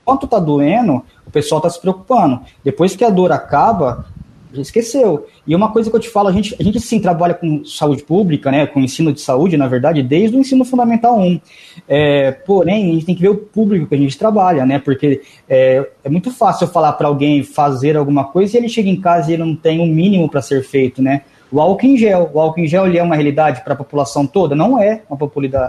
enquanto 0.02 0.26
tá 0.26 0.38
doendo, 0.38 1.02
o 1.26 1.30
pessoal 1.30 1.60
tá 1.60 1.70
se 1.70 1.80
preocupando. 1.80 2.40
Depois 2.64 2.96
que 2.96 3.04
a 3.04 3.10
dor 3.10 3.32
acaba, 3.32 4.06
já 4.52 4.62
esqueceu. 4.62 5.26
E 5.46 5.54
uma 5.54 5.70
coisa 5.70 5.90
que 5.90 5.96
eu 5.96 6.00
te 6.00 6.08
falo, 6.08 6.28
a 6.28 6.32
gente, 6.32 6.56
a 6.58 6.62
gente 6.62 6.80
sim 6.80 7.00
trabalha 7.00 7.34
com 7.34 7.64
saúde 7.64 8.02
pública, 8.02 8.50
né, 8.50 8.66
com 8.66 8.80
ensino 8.80 9.12
de 9.12 9.20
saúde, 9.20 9.56
na 9.56 9.68
verdade, 9.68 10.02
desde 10.02 10.36
o 10.36 10.40
ensino 10.40 10.64
fundamental 10.64 11.18
1. 11.18 11.40
É, 11.88 12.32
porém, 12.32 12.90
a 12.90 12.94
gente 12.94 13.06
tem 13.06 13.14
que 13.14 13.22
ver 13.22 13.28
o 13.28 13.36
público 13.36 13.86
que 13.86 13.94
a 13.94 13.98
gente 13.98 14.18
trabalha, 14.18 14.66
né, 14.66 14.78
porque 14.78 15.22
é, 15.48 15.88
é 16.04 16.08
muito 16.08 16.30
fácil 16.30 16.66
eu 16.66 16.72
falar 16.72 16.92
para 16.94 17.08
alguém 17.08 17.42
fazer 17.42 17.96
alguma 17.96 18.24
coisa 18.24 18.56
e 18.56 18.60
ele 18.60 18.68
chega 18.68 18.88
em 18.88 19.00
casa 19.00 19.30
e 19.30 19.34
ele 19.34 19.44
não 19.44 19.54
tem 19.54 19.78
o 19.78 19.84
um 19.84 19.86
mínimo 19.86 20.28
para 20.28 20.42
ser 20.42 20.62
feito, 20.62 21.00
né. 21.00 21.22
O 21.52 21.60
álcool 21.60 21.86
em 21.86 21.96
gel, 21.96 22.30
o 22.32 22.40
álcool 22.40 22.60
em 22.60 22.66
gel 22.66 22.86
ele 22.86 22.98
é 22.98 23.02
uma 23.02 23.16
realidade 23.16 23.62
para 23.64 23.74
a 23.74 23.76
população 23.76 24.24
toda? 24.24 24.54
Não 24.54 24.80
é 24.80 25.02
uma, 25.10 25.18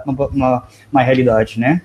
uma, 0.06 0.28
uma, 0.28 0.64
uma 0.92 1.02
realidade, 1.02 1.60
né. 1.60 1.82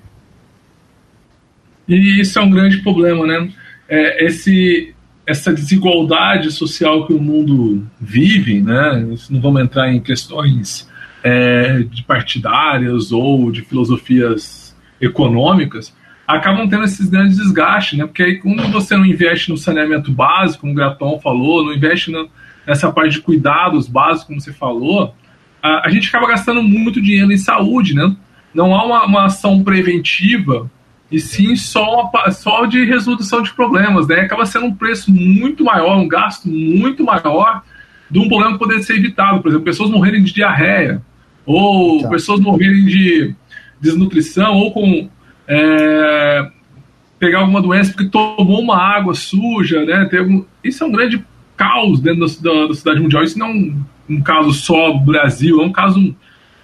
E 1.89 2.21
isso 2.21 2.39
é 2.39 2.43
um 2.43 2.51
grande 2.51 2.79
problema, 2.79 3.27
né? 3.27 3.49
É, 3.89 4.25
esse, 4.25 4.95
essa 5.27 5.53
desigualdade 5.53 6.51
social 6.51 7.07
que 7.07 7.13
o 7.13 7.21
mundo 7.21 7.87
vive, 8.01 8.61
né? 8.61 9.07
Não 9.31 9.41
vamos 9.41 9.63
entrar 9.63 9.93
em 9.93 10.01
questões 10.01 10.89
é, 11.23 11.81
de 11.83 12.03
partidárias 12.05 13.13
ou 13.13 13.51
de 13.51 13.63
filosofias 13.63 14.77
econômicas, 15.01 15.95
acabam 16.27 16.69
tendo 16.69 16.85
esses 16.85 17.09
grandes 17.09 17.37
desgastes, 17.37 17.99
né? 17.99 18.07
Porque 18.07 18.23
aí, 18.23 18.39
quando 18.39 18.63
você 18.69 18.97
não 18.97 19.07
investe 19.07 19.51
no 19.51 19.57
saneamento 19.57 20.11
básico, 20.11 20.63
como 20.63 20.73
o 20.73 20.77
Graton 20.77 21.21
falou, 21.21 21.65
não 21.65 21.73
investe 21.73 22.11
no, 22.11 22.29
nessa 22.67 22.91
parte 22.91 23.13
de 23.13 23.21
cuidados 23.21 23.87
básicos, 23.87 24.25
como 24.25 24.41
você 24.41 24.53
falou, 24.53 25.15
a, 25.63 25.87
a, 25.87 25.91
gente 25.91 26.09
acaba 26.09 26.27
gastando 26.27 26.63
muito 26.63 27.01
dinheiro 27.01 27.31
em 27.33 27.37
saúde, 27.37 27.95
né? 27.95 28.17
Não 28.53 28.75
há 28.75 28.85
uma, 28.85 29.05
uma 29.05 29.25
ação 29.27 29.63
preventiva 29.63 30.71
e 31.11 31.21
sim 31.21 31.55
só, 31.55 32.11
só 32.33 32.67
de 32.67 32.85
resolução 32.85 33.43
de 33.43 33.53
problemas, 33.53 34.09
né? 34.09 34.21
Acaba 34.21 34.45
sendo 34.45 34.67
um 34.67 34.75
preço 34.75 35.13
muito 35.13 35.65
maior, 35.65 35.99
um 35.99 36.09
gasto 36.09 36.49
muito 36.49 37.05
maior 37.05 37.63
de 38.11 38.19
um 38.19 38.29
problema 38.29 38.53
que 38.53 38.59
poderia 38.59 38.83
ser 38.83 38.95
evitado. 38.95 39.41
Por 39.41 39.49
exemplo, 39.49 39.65
pessoas 39.65 39.91
morrerem 39.91 40.23
de 40.23 40.33
diarreia, 40.33 41.01
ou 41.45 41.99
então. 41.99 42.11
pessoas 42.11 42.41
morrerem 42.41 42.85
de 42.85 43.35
desnutrição, 43.81 44.55
ou 44.55 44.73
com 44.73 45.09
é, 45.47 46.51
pegar 47.19 47.41
alguma 47.41 47.63
doença 47.63 47.93
porque 47.93 48.09
tomou 48.09 48.61
uma 48.61 48.77
água 48.77 49.15
suja, 49.15 49.85
né? 49.85 50.09
Algum... 50.19 50.45
Isso 50.63 50.83
é 50.83 50.87
um 50.87 50.93
grande 50.93 51.25
caos 51.57 52.01
dentro 52.01 52.27
da, 52.27 52.53
da, 52.53 52.67
da 52.67 52.75
cidade 52.75 53.01
mundial. 53.01 53.23
Isso 53.23 53.39
não 53.39 53.47
é 53.47 53.51
um, 53.51 53.83
um 54.11 54.21
caso 54.21 54.53
só 54.53 54.93
Brasil, 54.93 55.63
é 55.63 55.65
um 55.65 55.73
caso 55.73 56.15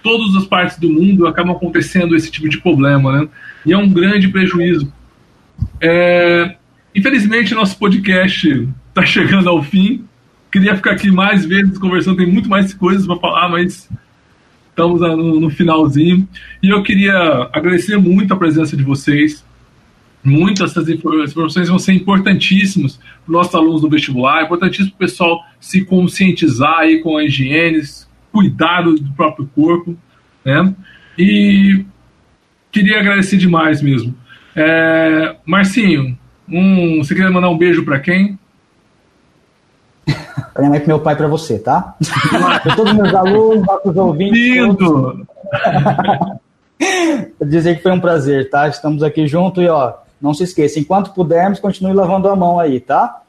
todas 0.03 0.35
as 0.35 0.45
partes 0.45 0.77
do 0.77 0.91
mundo 0.91 1.25
acabam 1.25 1.55
acontecendo 1.55 2.15
esse 2.15 2.29
tipo 2.29 2.49
de 2.49 2.59
problema, 2.59 3.21
né? 3.21 3.29
E 3.65 3.71
é 3.71 3.77
um 3.77 3.89
grande 3.89 4.27
prejuízo. 4.27 4.91
É, 5.81 6.55
infelizmente, 6.93 7.55
nosso 7.55 7.77
podcast 7.77 8.67
está 8.89 9.05
chegando 9.07 9.49
ao 9.49 9.63
fim. 9.63 10.03
Queria 10.51 10.75
ficar 10.75 10.91
aqui 10.91 11.09
mais 11.09 11.45
vezes 11.45 11.77
conversando, 11.79 12.17
tem 12.17 12.27
muito 12.27 12.49
mais 12.49 12.73
coisas 12.73 13.07
para 13.07 13.15
falar, 13.15 13.49
mas 13.49 13.89
estamos 14.69 14.99
no, 15.01 15.39
no, 15.39 15.49
finalzinho. 15.49 16.27
E 16.61 16.69
eu 16.69 16.83
queria 16.83 17.49
agradecer 17.51 17.97
muito 17.97 18.33
a 18.33 18.37
presença 18.37 18.75
de 18.75 18.83
vocês. 18.83 19.43
Muitas 20.23 20.73
dessas 20.73 20.89
informações 20.89 21.67
vão 21.67 21.79
ser 21.79 21.93
importantíssimas 21.93 22.97
para 22.97 23.05
os 23.27 23.33
nossos 23.33 23.55
alunos 23.55 23.81
do 23.81 23.89
vestibular, 23.89 24.43
importantíssimo 24.43 24.91
para 24.91 25.05
o 25.05 25.09
pessoal 25.09 25.45
se 25.59 25.83
conscientizar 25.83 26.79
aí 26.79 27.01
com 27.01 27.17
a 27.17 27.23
higiene, 27.23 27.81
cuidado 28.33 28.95
do 28.95 29.13
próprio 29.13 29.47
corpo, 29.55 29.95
né? 30.43 30.73
E 31.17 31.85
queria 32.71 32.99
agradecer 32.99 33.37
demais 33.37 33.81
mesmo. 33.81 34.15
É, 34.55 35.35
Marcinho, 35.45 36.17
um, 36.49 36.97
você 36.97 37.13
queria 37.13 37.31
mandar 37.31 37.49
um 37.49 37.57
beijo 37.57 37.85
para 37.85 37.99
quem? 37.99 38.37
Para 40.05 40.61
minha 40.61 40.71
mãe 40.71 40.81
e 40.83 40.87
meu 40.87 40.99
pai 40.99 41.15
para 41.15 41.27
você, 41.27 41.59
tá? 41.59 41.95
para 42.61 42.75
todos 42.75 42.91
os 42.91 42.97
meus 42.97 43.13
alunos, 43.13 43.65
para 43.65 43.89
os 43.89 43.95
ouvintes. 43.95 44.39
Lindo! 44.39 45.27
dizer 47.45 47.77
que 47.77 47.83
foi 47.83 47.91
um 47.91 47.99
prazer, 47.99 48.49
tá? 48.49 48.67
Estamos 48.67 49.03
aqui 49.03 49.27
junto 49.27 49.61
e 49.61 49.67
ó, 49.67 49.93
não 50.19 50.33
se 50.33 50.43
esqueça, 50.43 50.79
enquanto 50.79 51.13
pudermos, 51.13 51.59
continue 51.59 51.93
lavando 51.93 52.27
a 52.29 52.35
mão 52.35 52.59
aí, 52.59 52.79
tá? 52.79 53.21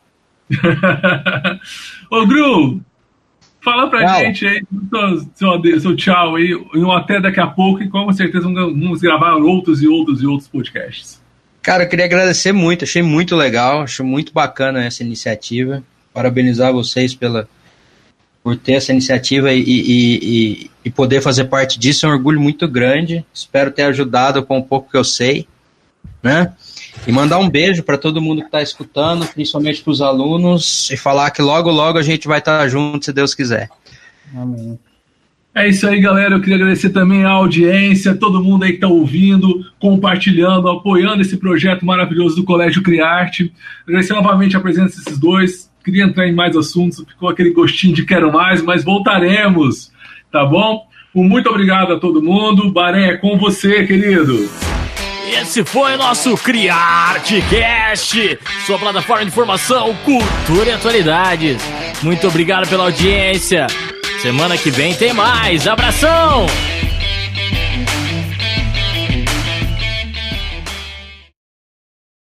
Ô, 2.10 2.26
Gru, 2.26 2.80
fala 3.64 3.88
pra 3.88 4.04
tchau. 4.04 4.20
gente 4.20 4.46
aí 4.46 4.62
seu, 4.90 5.60
seu, 5.62 5.80
seu 5.80 5.96
tchau 5.96 6.36
aí, 6.36 6.50
e 6.50 6.78
um 6.78 6.92
até 6.92 7.20
daqui 7.20 7.40
a 7.40 7.46
pouco, 7.46 7.82
e 7.82 7.88
com 7.88 8.12
certeza 8.12 8.44
vamos 8.44 9.00
gravar 9.00 9.34
outros 9.36 9.82
e 9.82 9.88
outros 9.88 10.22
e 10.22 10.26
outros 10.26 10.48
podcasts. 10.48 11.20
Cara, 11.62 11.84
eu 11.84 11.88
queria 11.88 12.04
agradecer 12.04 12.52
muito, 12.52 12.84
achei 12.84 13.02
muito 13.02 13.34
legal, 13.34 13.80
acho 13.80 14.04
muito 14.04 14.32
bacana 14.34 14.84
essa 14.84 15.02
iniciativa. 15.02 15.82
Parabenizar 16.12 16.72
vocês 16.72 17.14
pela, 17.14 17.48
por 18.42 18.54
ter 18.54 18.74
essa 18.74 18.92
iniciativa 18.92 19.50
e, 19.50 19.62
e, 19.62 20.18
e, 20.22 20.70
e, 20.84 20.90
poder 20.90 21.22
fazer 21.22 21.44
parte 21.44 21.78
disso 21.78 22.04
é 22.04 22.08
um 22.10 22.12
orgulho 22.12 22.38
muito 22.38 22.68
grande. 22.68 23.24
Espero 23.32 23.70
ter 23.70 23.84
ajudado 23.84 24.44
com 24.44 24.58
o 24.58 24.62
pouco 24.62 24.90
que 24.90 24.96
eu 24.98 25.02
sei, 25.02 25.48
né? 26.22 26.52
E 27.06 27.12
mandar 27.12 27.38
um 27.38 27.48
beijo 27.48 27.82
para 27.82 27.98
todo 27.98 28.20
mundo 28.20 28.40
que 28.40 28.46
está 28.46 28.62
escutando, 28.62 29.26
principalmente 29.26 29.82
para 29.82 29.90
os 29.90 30.00
alunos, 30.00 30.90
e 30.90 30.96
falar 30.96 31.30
que 31.30 31.42
logo, 31.42 31.70
logo 31.70 31.98
a 31.98 32.02
gente 32.02 32.26
vai 32.26 32.38
estar 32.38 32.60
tá 32.60 32.68
junto, 32.68 33.04
se 33.04 33.12
Deus 33.12 33.34
quiser. 33.34 33.68
Amém. 34.34 34.78
É 35.54 35.68
isso 35.68 35.86
aí, 35.86 36.00
galera. 36.00 36.34
Eu 36.34 36.40
queria 36.40 36.56
agradecer 36.56 36.90
também 36.90 37.24
a 37.24 37.30
audiência, 37.30 38.16
todo 38.16 38.42
mundo 38.42 38.64
aí 38.64 38.70
que 38.70 38.76
está 38.76 38.88
ouvindo, 38.88 39.64
compartilhando, 39.78 40.68
apoiando 40.68 41.22
esse 41.22 41.36
projeto 41.36 41.86
maravilhoso 41.86 42.34
do 42.34 42.44
Colégio 42.44 42.82
Criarte. 42.82 43.52
Agradecer 43.86 44.14
novamente 44.14 44.56
a 44.56 44.60
presença 44.60 44.98
desses 44.98 45.16
dois. 45.16 45.70
Queria 45.84 46.04
entrar 46.04 46.26
em 46.26 46.34
mais 46.34 46.56
assuntos, 46.56 47.04
ficou 47.06 47.28
aquele 47.28 47.50
gostinho 47.50 47.94
de 47.94 48.04
quero 48.04 48.32
mais, 48.32 48.62
mas 48.62 48.82
voltaremos, 48.82 49.92
tá 50.32 50.44
bom? 50.44 50.88
Um 51.14 51.22
muito 51.22 51.48
obrigado 51.48 51.92
a 51.92 52.00
todo 52.00 52.22
mundo. 52.22 52.72
Baré, 52.72 53.10
é 53.10 53.16
com 53.16 53.38
você, 53.38 53.86
querido. 53.86 54.48
Esse 55.40 55.64
foi 55.64 55.96
nosso 55.96 56.36
CriArteCast, 56.36 58.38
sua 58.64 58.78
plataforma 58.78 59.24
de 59.24 59.30
informação, 59.30 59.94
cultura 60.04 60.70
e 60.70 60.72
atualidades. 60.72 61.60
Muito 62.02 62.28
obrigado 62.28 62.68
pela 62.68 62.84
audiência. 62.84 63.66
Semana 64.22 64.56
que 64.56 64.70
vem 64.70 64.94
tem 64.94 65.12
mais. 65.12 65.66
Abração! 65.66 66.46